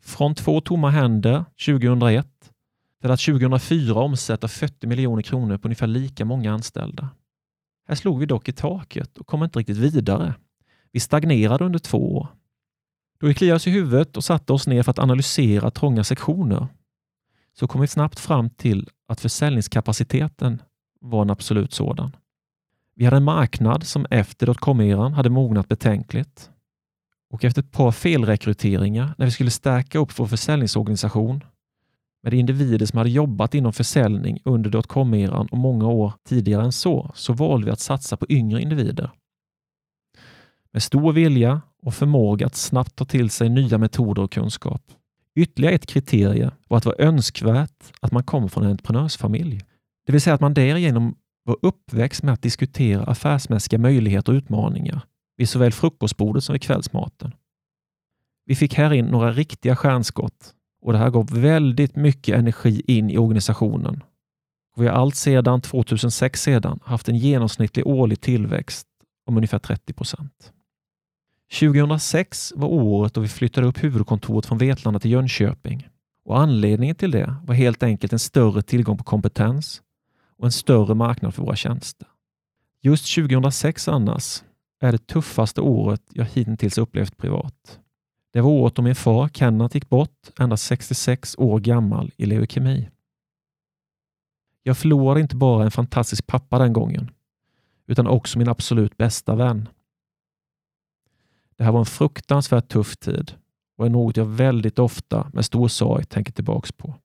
Från 0.03 0.35
två 0.35 0.61
tomma 0.61 0.89
händer 0.89 1.45
2001 1.65 2.27
till 3.01 3.11
att 3.11 3.19
2004 3.19 3.93
omsätta 3.93 4.47
40 4.47 4.87
miljoner 4.87 5.21
kronor 5.21 5.57
på 5.57 5.67
ungefär 5.67 5.87
lika 5.87 6.25
många 6.25 6.53
anställda. 6.53 7.09
Här 7.87 7.95
slog 7.95 8.19
vi 8.19 8.25
dock 8.25 8.49
i 8.49 8.51
taket 8.51 9.17
och 9.17 9.27
kom 9.27 9.43
inte 9.43 9.59
riktigt 9.59 9.77
vidare. 9.77 10.33
Vi 10.91 10.99
stagnerade 10.99 11.65
under 11.65 11.79
två 11.79 12.17
år. 12.17 12.27
Då 13.19 13.27
vi 13.27 13.33
kliade 13.33 13.55
oss 13.55 13.67
i 13.67 13.71
huvudet 13.71 14.17
och 14.17 14.23
satte 14.23 14.53
oss 14.53 14.67
ner 14.67 14.83
för 14.83 14.91
att 14.91 14.99
analysera 14.99 15.71
trånga 15.71 16.03
sektioner 16.03 16.67
så 17.53 17.67
kom 17.67 17.81
vi 17.81 17.87
snabbt 17.87 18.19
fram 18.19 18.49
till 18.49 18.89
att 19.07 19.21
försäljningskapaciteten 19.21 20.61
var 21.01 21.21
en 21.21 21.29
absolut 21.29 21.73
sådan. 21.73 22.15
Vi 22.99 23.05
hade 23.05 23.17
en 23.17 23.23
marknad 23.23 23.83
som 23.83 24.05
efter 24.09 24.45
dotcom-eran 24.45 25.13
hade 25.13 25.29
mognat 25.29 25.67
betänkligt. 25.67 26.49
Och 27.29 27.45
efter 27.45 27.61
ett 27.61 27.71
par 27.71 27.91
felrekryteringar 27.91 29.13
när 29.17 29.25
vi 29.25 29.31
skulle 29.31 29.51
stärka 29.51 29.99
upp 29.99 30.19
vår 30.19 30.25
försäljningsorganisation 30.27 31.43
med 32.23 32.33
individer 32.33 32.85
som 32.85 32.97
hade 32.97 33.09
jobbat 33.09 33.53
inom 33.53 33.73
försäljning 33.73 34.39
under 34.45 34.69
dotcom-eran 34.69 35.47
och 35.51 35.57
många 35.57 35.87
år 35.87 36.13
tidigare 36.27 36.63
än 36.63 36.71
så, 36.71 37.11
så 37.15 37.33
valde 37.33 37.65
vi 37.65 37.71
att 37.71 37.79
satsa 37.79 38.17
på 38.17 38.25
yngre 38.29 38.61
individer. 38.61 39.11
Med 40.71 40.83
stor 40.83 41.13
vilja 41.13 41.61
och 41.81 41.93
förmåga 41.93 42.45
att 42.45 42.55
snabbt 42.55 42.95
ta 42.95 43.05
till 43.05 43.29
sig 43.29 43.49
nya 43.49 43.77
metoder 43.77 44.21
och 44.21 44.31
kunskap. 44.31 44.81
Ytterligare 45.35 45.75
ett 45.75 45.85
kriterie 45.85 46.51
var 46.67 46.77
att 46.77 46.83
det 46.83 46.89
var 46.89 47.01
önskvärt 47.01 47.93
att 47.99 48.11
man 48.11 48.23
kom 48.23 48.49
från 48.49 48.63
en 48.63 48.71
entreprenörsfamilj. 48.71 49.61
Det 50.05 50.11
vill 50.11 50.21
säga 50.21 50.33
att 50.33 50.41
man 50.41 50.53
därigenom 50.53 51.15
var 51.49 51.57
uppväxt 51.61 52.23
med 52.23 52.33
att 52.33 52.41
diskutera 52.41 53.03
affärsmässiga 53.03 53.79
möjligheter 53.79 54.31
och 54.31 54.35
utmaningar 54.35 55.01
vid 55.37 55.49
såväl 55.49 55.71
frukostbordet 55.71 56.43
som 56.43 56.53
vid 56.53 56.61
kvällsmaten. 56.61 57.31
Vi 58.45 58.55
fick 58.55 58.73
här 58.73 58.93
in 58.93 59.05
några 59.05 59.31
riktiga 59.31 59.75
stjärnskott 59.75 60.53
och 60.81 60.93
det 60.93 60.99
här 60.99 61.09
gav 61.09 61.27
väldigt 61.31 61.95
mycket 61.95 62.37
energi 62.37 62.81
in 62.87 63.09
i 63.09 63.17
organisationen. 63.17 64.03
Vi 64.75 64.87
har 64.87 64.93
allt 64.93 65.15
sedan 65.15 65.61
2006 65.61 66.41
sedan 66.41 66.79
haft 66.83 67.09
en 67.09 67.17
genomsnittlig 67.17 67.87
årlig 67.87 68.21
tillväxt 68.21 68.87
om 69.25 69.37
ungefär 69.37 69.59
30 69.59 69.93
procent. 69.93 70.53
2006 71.59 72.53
var 72.55 72.67
året 72.67 73.13
då 73.13 73.21
vi 73.21 73.27
flyttade 73.27 73.67
upp 73.67 73.83
huvudkontoret 73.83 74.45
från 74.45 74.57
Vetlanda 74.57 74.99
till 74.99 75.11
Jönköping 75.11 75.87
och 76.25 76.39
anledningen 76.39 76.95
till 76.95 77.11
det 77.11 77.35
var 77.43 77.55
helt 77.55 77.83
enkelt 77.83 78.13
en 78.13 78.19
större 78.19 78.61
tillgång 78.61 78.97
på 78.97 79.03
kompetens 79.03 79.81
och 80.39 80.45
en 80.45 80.51
större 80.51 80.95
marknad 80.95 81.33
för 81.33 81.43
våra 81.43 81.55
tjänster. 81.55 82.07
Just 82.81 83.15
2006 83.15 83.87
annars 83.87 84.43
är 84.79 84.91
det 84.91 85.07
tuffaste 85.07 85.61
året 85.61 86.01
jag 86.13 86.25
hittills 86.25 86.77
upplevt 86.77 87.17
privat. 87.17 87.79
Det 88.33 88.41
var 88.41 88.49
året 88.49 88.75
då 88.75 88.81
min 88.81 88.95
far 88.95 89.29
Kenneth 89.29 89.75
gick 89.75 89.89
bort, 89.89 90.29
endast 90.39 90.63
66 90.63 91.35
år 91.37 91.59
gammal, 91.59 92.11
i 92.17 92.25
leukemi. 92.25 92.89
Jag 94.63 94.77
förlorade 94.77 95.21
inte 95.21 95.35
bara 95.35 95.63
en 95.63 95.71
fantastisk 95.71 96.27
pappa 96.27 96.59
den 96.59 96.73
gången, 96.73 97.11
utan 97.87 98.07
också 98.07 98.37
min 98.37 98.49
absolut 98.49 98.97
bästa 98.97 99.35
vän. 99.35 99.69
Det 101.55 101.63
här 101.63 101.71
var 101.71 101.79
en 101.79 101.85
fruktansvärt 101.85 102.67
tuff 102.67 102.97
tid 102.97 103.33
och 103.77 103.85
är 103.85 103.89
något 103.89 104.17
jag 104.17 104.25
väldigt 104.25 104.79
ofta 104.79 105.29
med 105.33 105.45
stor 105.45 105.67
sorg 105.67 106.05
tänker 106.05 106.31
tillbaks 106.31 106.71
på. 106.71 106.95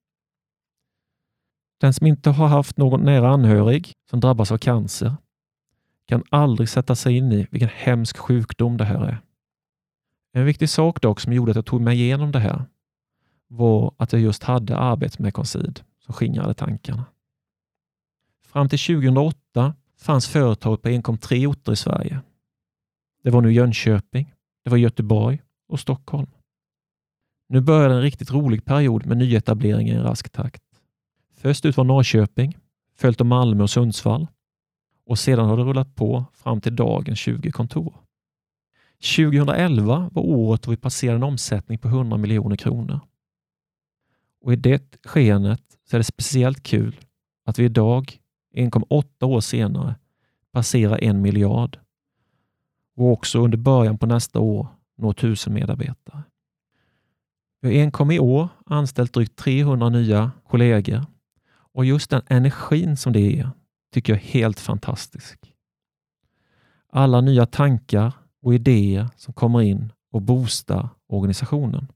Den 1.81 1.95
som 1.95 2.07
inte 2.07 2.31
har 2.31 2.49
haft 2.49 2.77
någon 2.77 3.05
nära 3.05 3.29
anhörig 3.29 3.93
som 4.11 4.21
drabbas 4.21 4.53
av 4.53 4.59
cancer 4.59 5.17
kan 6.07 6.25
aldrig 6.31 6.69
sätta 6.69 6.95
sig 6.95 7.17
in 7.17 7.33
i 7.33 7.47
vilken 7.51 7.69
hemsk 7.69 8.17
sjukdom 8.17 8.77
det 8.77 8.85
här 8.85 9.05
är. 9.05 9.19
En 10.33 10.45
viktig 10.45 10.69
sak 10.69 11.03
dock 11.03 11.21
som 11.21 11.33
gjorde 11.33 11.51
att 11.51 11.57
jag 11.57 11.67
tog 11.67 11.81
mig 11.81 12.01
igenom 12.01 12.33
det 12.33 12.39
här 12.39 12.65
var 13.49 13.95
att 13.97 14.13
jag 14.13 14.23
just 14.23 14.43
hade 14.43 14.77
arbetet 14.77 15.19
med 15.19 15.35
Concid 15.35 15.81
som 16.05 16.15
skingrade 16.15 16.55
tankarna. 16.55 17.05
Fram 18.47 18.69
till 18.69 18.79
2008 18.79 19.75
fanns 19.97 20.29
företaget 20.29 20.83
på 20.83 20.89
enkom 20.89 21.19
tre 21.19 21.47
orter 21.47 21.73
i 21.73 21.77
Sverige. 21.77 22.21
Det 23.23 23.31
var 23.31 23.41
nu 23.41 23.53
Jönköping, 23.53 24.35
det 24.65 24.71
var 24.71 24.77
Göteborg 24.77 25.43
och 25.69 25.81
Stockholm. 25.81 26.31
Nu 27.49 27.61
började 27.61 27.95
en 27.95 28.03
riktigt 28.03 28.31
rolig 28.31 28.65
period 28.65 29.07
med 29.07 29.17
nyetableringar 29.17 29.95
i 29.95 29.99
rask 29.99 30.31
takt. 30.31 30.64
Först 31.45 31.65
ut 31.65 31.77
var 31.77 31.85
Norrköping, 31.85 32.59
följt 32.97 33.21
av 33.21 33.27
Malmö 33.27 33.63
och 33.63 33.71
Sundsvall 33.71 34.27
och 35.07 35.19
sedan 35.19 35.49
har 35.49 35.57
det 35.57 35.63
rullat 35.63 35.95
på 35.95 36.25
fram 36.33 36.61
till 36.61 36.77
dagens 36.77 37.19
20 37.19 37.51
kontor. 37.51 37.95
2011 39.17 40.11
var 40.13 40.23
året 40.23 40.63
då 40.63 40.71
vi 40.71 40.77
passerade 40.77 41.17
en 41.17 41.23
omsättning 41.23 41.79
på 41.79 41.89
100 41.89 42.17
miljoner 42.17 42.57
kronor. 42.57 43.01
Och 44.41 44.53
I 44.53 44.57
det 44.57 44.97
skenet 45.05 45.63
så 45.91 45.97
är 45.97 45.99
det 45.99 46.05
speciellt 46.05 46.63
kul 46.63 47.01
att 47.45 47.59
vi 47.59 47.65
idag, 47.65 48.19
1,8 48.55 49.25
år 49.25 49.41
senare, 49.41 49.95
passerar 50.53 51.05
en 51.05 51.23
miljard 51.23 51.79
och 52.97 53.13
också 53.13 53.39
under 53.39 53.59
början 53.59 53.99
på 53.99 54.07
nästa 54.07 54.41
år 54.41 54.69
når 54.97 55.13
tusen 55.13 55.55
medarbetare. 55.55 56.23
Vi 57.61 57.69
har 57.69 57.85
enkom 57.85 58.11
i 58.11 58.19
år 58.19 58.49
anställt 58.67 59.13
drygt 59.13 59.37
300 59.37 59.89
nya 59.89 60.31
kollegor 60.49 61.14
och 61.75 61.85
just 61.85 62.11
den 62.11 62.23
energin 62.27 62.97
som 62.97 63.13
det 63.13 63.21
ger 63.21 63.51
tycker 63.93 64.13
jag 64.13 64.23
är 64.23 64.27
helt 64.27 64.61
fantastisk. 64.61 65.55
Alla 66.89 67.21
nya 67.21 67.47
tankar 67.47 68.13
och 68.43 68.55
idéer 68.55 69.09
som 69.17 69.35
kommer 69.35 69.63
in 69.63 69.93
och 70.11 70.23
boostar 70.23 70.89
organisationen. 71.09 71.93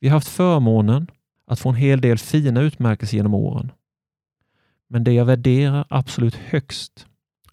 Vi 0.00 0.08
har 0.08 0.16
haft 0.16 0.28
förmånen 0.28 1.10
att 1.46 1.60
få 1.60 1.68
en 1.68 1.74
hel 1.74 2.00
del 2.00 2.18
fina 2.18 2.60
utmärkelser 2.60 3.16
genom 3.16 3.34
åren. 3.34 3.72
Men 4.88 5.04
det 5.04 5.12
jag 5.12 5.24
värderar 5.24 5.86
absolut 5.90 6.34
högst 6.34 7.06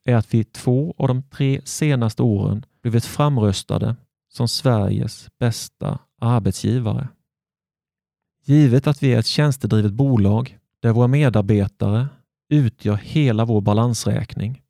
är 0.03 0.15
att 0.15 0.33
vi 0.33 0.43
två 0.43 0.95
av 0.97 1.07
de 1.07 1.23
tre 1.23 1.61
senaste 1.65 2.23
åren 2.23 2.65
blivit 2.81 3.05
framröstade 3.05 3.95
som 4.29 4.47
Sveriges 4.47 5.29
bästa 5.39 5.99
arbetsgivare. 6.19 7.07
Givet 8.43 8.87
att 8.87 9.03
vi 9.03 9.13
är 9.13 9.19
ett 9.19 9.25
tjänstedrivet 9.25 9.93
bolag 9.93 10.57
där 10.81 10.91
våra 10.91 11.07
medarbetare 11.07 12.07
utgör 12.49 12.95
hela 12.95 13.45
vår 13.45 13.61
balansräkning. 13.61 14.61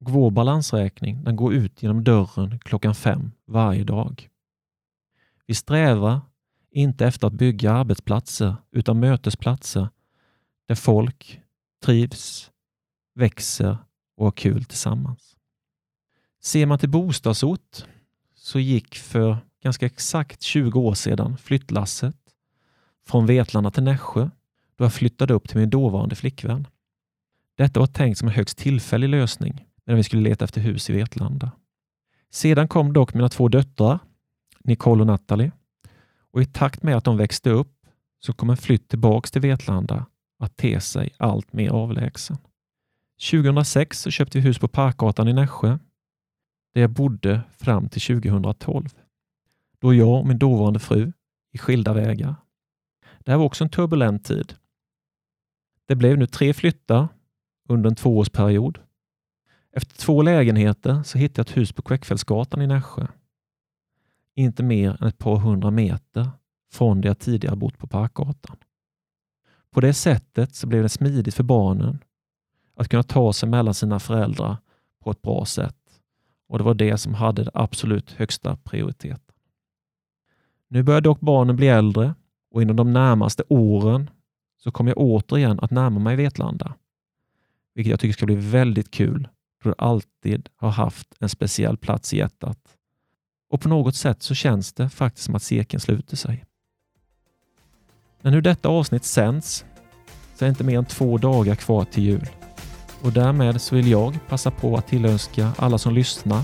Och 0.00 0.10
vår 0.10 0.30
balansräkning 0.30 1.24
den 1.24 1.36
går 1.36 1.54
ut 1.54 1.82
genom 1.82 2.04
dörren 2.04 2.58
klockan 2.58 2.94
fem 2.94 3.32
varje 3.46 3.84
dag. 3.84 4.28
Vi 5.46 5.54
strävar 5.54 6.20
inte 6.70 7.06
efter 7.06 7.26
att 7.26 7.32
bygga 7.32 7.72
arbetsplatser 7.72 8.56
utan 8.70 9.00
mötesplatser 9.00 9.88
där 10.68 10.74
folk 10.74 11.40
trivs, 11.84 12.50
växer 13.14 13.78
och 14.16 14.24
har 14.24 14.32
kul 14.32 14.64
tillsammans. 14.64 15.36
Ser 16.42 16.66
man 16.66 16.78
till 16.78 16.88
bostadsort 16.88 17.84
så 18.34 18.58
gick 18.58 18.94
för 18.94 19.36
ganska 19.62 19.86
exakt 19.86 20.42
20 20.42 20.80
år 20.80 20.94
sedan 20.94 21.36
flyttlasset 21.36 22.16
från 23.06 23.26
Vetlanda 23.26 23.70
till 23.70 23.82
Nässjö 23.82 24.30
då 24.78 24.84
jag 24.84 24.92
flyttade 24.92 25.34
upp 25.34 25.48
till 25.48 25.58
min 25.58 25.70
dåvarande 25.70 26.14
flickvän. 26.14 26.66
Detta 27.56 27.80
var 27.80 27.86
tänkt 27.86 28.18
som 28.18 28.28
en 28.28 28.34
högst 28.34 28.58
tillfällig 28.58 29.08
lösning 29.08 29.64
när 29.86 29.94
vi 29.94 30.02
skulle 30.02 30.22
leta 30.22 30.44
efter 30.44 30.60
hus 30.60 30.90
i 30.90 30.92
Vetlanda. 30.92 31.50
Sedan 32.30 32.68
kom 32.68 32.92
dock 32.92 33.14
mina 33.14 33.28
två 33.28 33.48
döttrar, 33.48 33.98
Nicole 34.64 35.00
och 35.00 35.06
Natalie, 35.06 35.52
och 36.30 36.42
i 36.42 36.46
takt 36.46 36.82
med 36.82 36.96
att 36.96 37.04
de 37.04 37.16
växte 37.16 37.50
upp 37.50 37.86
så 38.20 38.32
kom 38.32 38.50
en 38.50 38.56
flytt 38.56 38.88
tillbaks 38.88 39.30
till 39.30 39.42
Vetlanda 39.42 40.06
att 40.38 40.56
te 40.56 40.80
sig 40.80 41.10
allt 41.16 41.52
mer 41.52 41.70
avlägsen. 41.70 42.36
2006 43.30 44.00
så 44.00 44.10
köpte 44.10 44.38
vi 44.38 44.44
hus 44.44 44.58
på 44.58 44.68
Parkgatan 44.68 45.28
i 45.28 45.32
Nässjö 45.32 45.78
där 46.74 46.80
jag 46.80 46.90
bodde 46.90 47.40
fram 47.56 47.88
till 47.88 48.02
2012. 48.02 48.88
Då 49.78 49.94
jag 49.94 50.20
och 50.20 50.26
min 50.26 50.38
dåvarande 50.38 50.78
fru 50.78 51.12
i 51.52 51.58
skilda 51.58 51.92
vägar. 51.92 52.34
Det 53.18 53.30
här 53.30 53.38
var 53.38 53.44
också 53.44 53.64
en 53.64 53.70
turbulent 53.70 54.24
tid. 54.24 54.54
Det 55.88 55.96
blev 55.96 56.18
nu 56.18 56.26
tre 56.26 56.54
flyttar 56.54 57.08
under 57.68 57.90
en 57.90 57.96
tvåårsperiod. 57.96 58.78
Efter 59.72 59.96
två 59.96 60.22
lägenheter 60.22 61.02
så 61.02 61.18
hittade 61.18 61.40
jag 61.40 61.48
ett 61.50 61.56
hus 61.56 61.72
på 61.72 61.82
Kväckfällsgatan 61.82 62.62
i 62.62 62.66
Nässjö. 62.66 63.06
Inte 64.34 64.62
mer 64.62 65.02
än 65.02 65.08
ett 65.08 65.18
par 65.18 65.36
hundra 65.36 65.70
meter 65.70 66.30
från 66.72 67.00
där 67.00 67.08
jag 67.08 67.18
tidigare 67.18 67.56
bott 67.56 67.78
på 67.78 67.86
Parkgatan. 67.86 68.56
På 69.70 69.80
det 69.80 69.94
sättet 69.94 70.54
så 70.54 70.66
blev 70.66 70.82
det 70.82 70.88
smidigt 70.88 71.34
för 71.34 71.44
barnen 71.44 71.98
att 72.76 72.88
kunna 72.88 73.02
ta 73.02 73.32
sig 73.32 73.48
mellan 73.48 73.74
sina 73.74 73.98
föräldrar 73.98 74.56
på 75.00 75.10
ett 75.10 75.22
bra 75.22 75.44
sätt. 75.44 75.76
Och 76.48 76.58
det 76.58 76.64
var 76.64 76.74
det 76.74 76.98
som 76.98 77.14
hade 77.14 77.44
det 77.44 77.50
absolut 77.54 78.10
högsta 78.10 78.56
prioriteten. 78.56 79.34
Nu 80.68 80.82
börjar 80.82 81.00
dock 81.00 81.20
barnen 81.20 81.56
bli 81.56 81.68
äldre 81.68 82.14
och 82.50 82.62
inom 82.62 82.76
de 82.76 82.92
närmaste 82.92 83.42
åren 83.48 84.10
så 84.58 84.70
kommer 84.70 84.90
jag 84.90 84.98
återigen 84.98 85.60
att 85.60 85.70
närma 85.70 86.00
mig 86.00 86.16
Vetlanda. 86.16 86.74
Vilket 87.74 87.90
jag 87.90 88.00
tycker 88.00 88.12
ska 88.12 88.26
bli 88.26 88.36
väldigt 88.36 88.90
kul 88.90 89.28
då 89.62 89.70
det 89.70 89.74
alltid 89.78 90.48
har 90.56 90.70
haft 90.70 91.14
en 91.20 91.28
speciell 91.28 91.76
plats 91.76 92.14
i 92.14 92.16
hjärtat. 92.16 92.58
Och 93.50 93.60
på 93.60 93.68
något 93.68 93.96
sätt 93.96 94.22
så 94.22 94.34
känns 94.34 94.72
det 94.72 94.88
faktiskt 94.88 95.24
som 95.24 95.34
att 95.34 95.42
cirkeln 95.42 95.80
sluter 95.80 96.16
sig. 96.16 96.44
När 98.20 98.30
nu 98.30 98.40
detta 98.40 98.68
avsnitt 98.68 99.04
sänds 99.04 99.64
så 100.34 100.44
är 100.44 100.46
det 100.46 100.50
inte 100.50 100.64
mer 100.64 100.78
än 100.78 100.84
två 100.84 101.18
dagar 101.18 101.54
kvar 101.54 101.84
till 101.84 102.02
jul. 102.02 102.28
Och 103.02 103.12
därmed 103.12 103.60
så 103.60 103.74
vill 103.74 103.88
jag 103.88 104.18
passa 104.28 104.50
på 104.50 104.76
att 104.76 104.86
tillönska 104.86 105.52
alla 105.58 105.78
som 105.78 105.94
lyssnar 105.94 106.42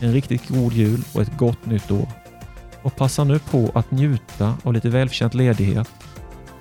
en 0.00 0.12
riktigt 0.12 0.48
god 0.48 0.72
jul 0.72 1.04
och 1.14 1.22
ett 1.22 1.38
gott 1.38 1.66
nytt 1.66 1.90
år. 1.90 2.08
Och 2.82 2.96
passa 2.96 3.24
nu 3.24 3.38
på 3.38 3.70
att 3.74 3.90
njuta 3.90 4.56
av 4.62 4.72
lite 4.72 4.88
välförtjänt 4.88 5.34
ledighet 5.34 5.90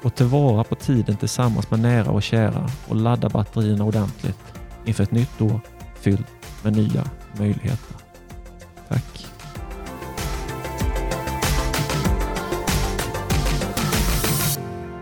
och 0.03 0.15
tillvara 0.15 0.63
på 0.63 0.75
tiden 0.75 1.17
tillsammans 1.17 1.71
med 1.71 1.79
nära 1.79 2.11
och 2.11 2.23
kära 2.23 2.69
och 2.87 2.95
ladda 2.95 3.29
batterierna 3.29 3.83
ordentligt 3.83 4.53
inför 4.85 5.03
ett 5.03 5.11
nytt 5.11 5.41
år 5.41 5.59
fyllt 5.95 6.27
med 6.63 6.75
nya 6.75 7.03
möjligheter. 7.37 7.95
Tack! 8.87 9.27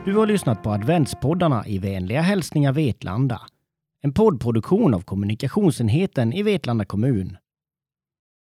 Du 0.06 0.18
har 0.18 0.28
lyssnat 0.28 0.64
på 0.64 0.72
adventspoddarna 0.72 1.68
i 1.68 1.78
vänliga 1.78 2.22
hälsningar 2.22 2.74
Vetlanda. 2.74 3.42
En 4.02 4.14
poddproduktion 4.14 4.94
av 4.94 5.02
kommunikationsenheten 5.02 6.34
i 6.34 6.44
Vetlanda 6.44 6.86
kommun. 6.86 7.38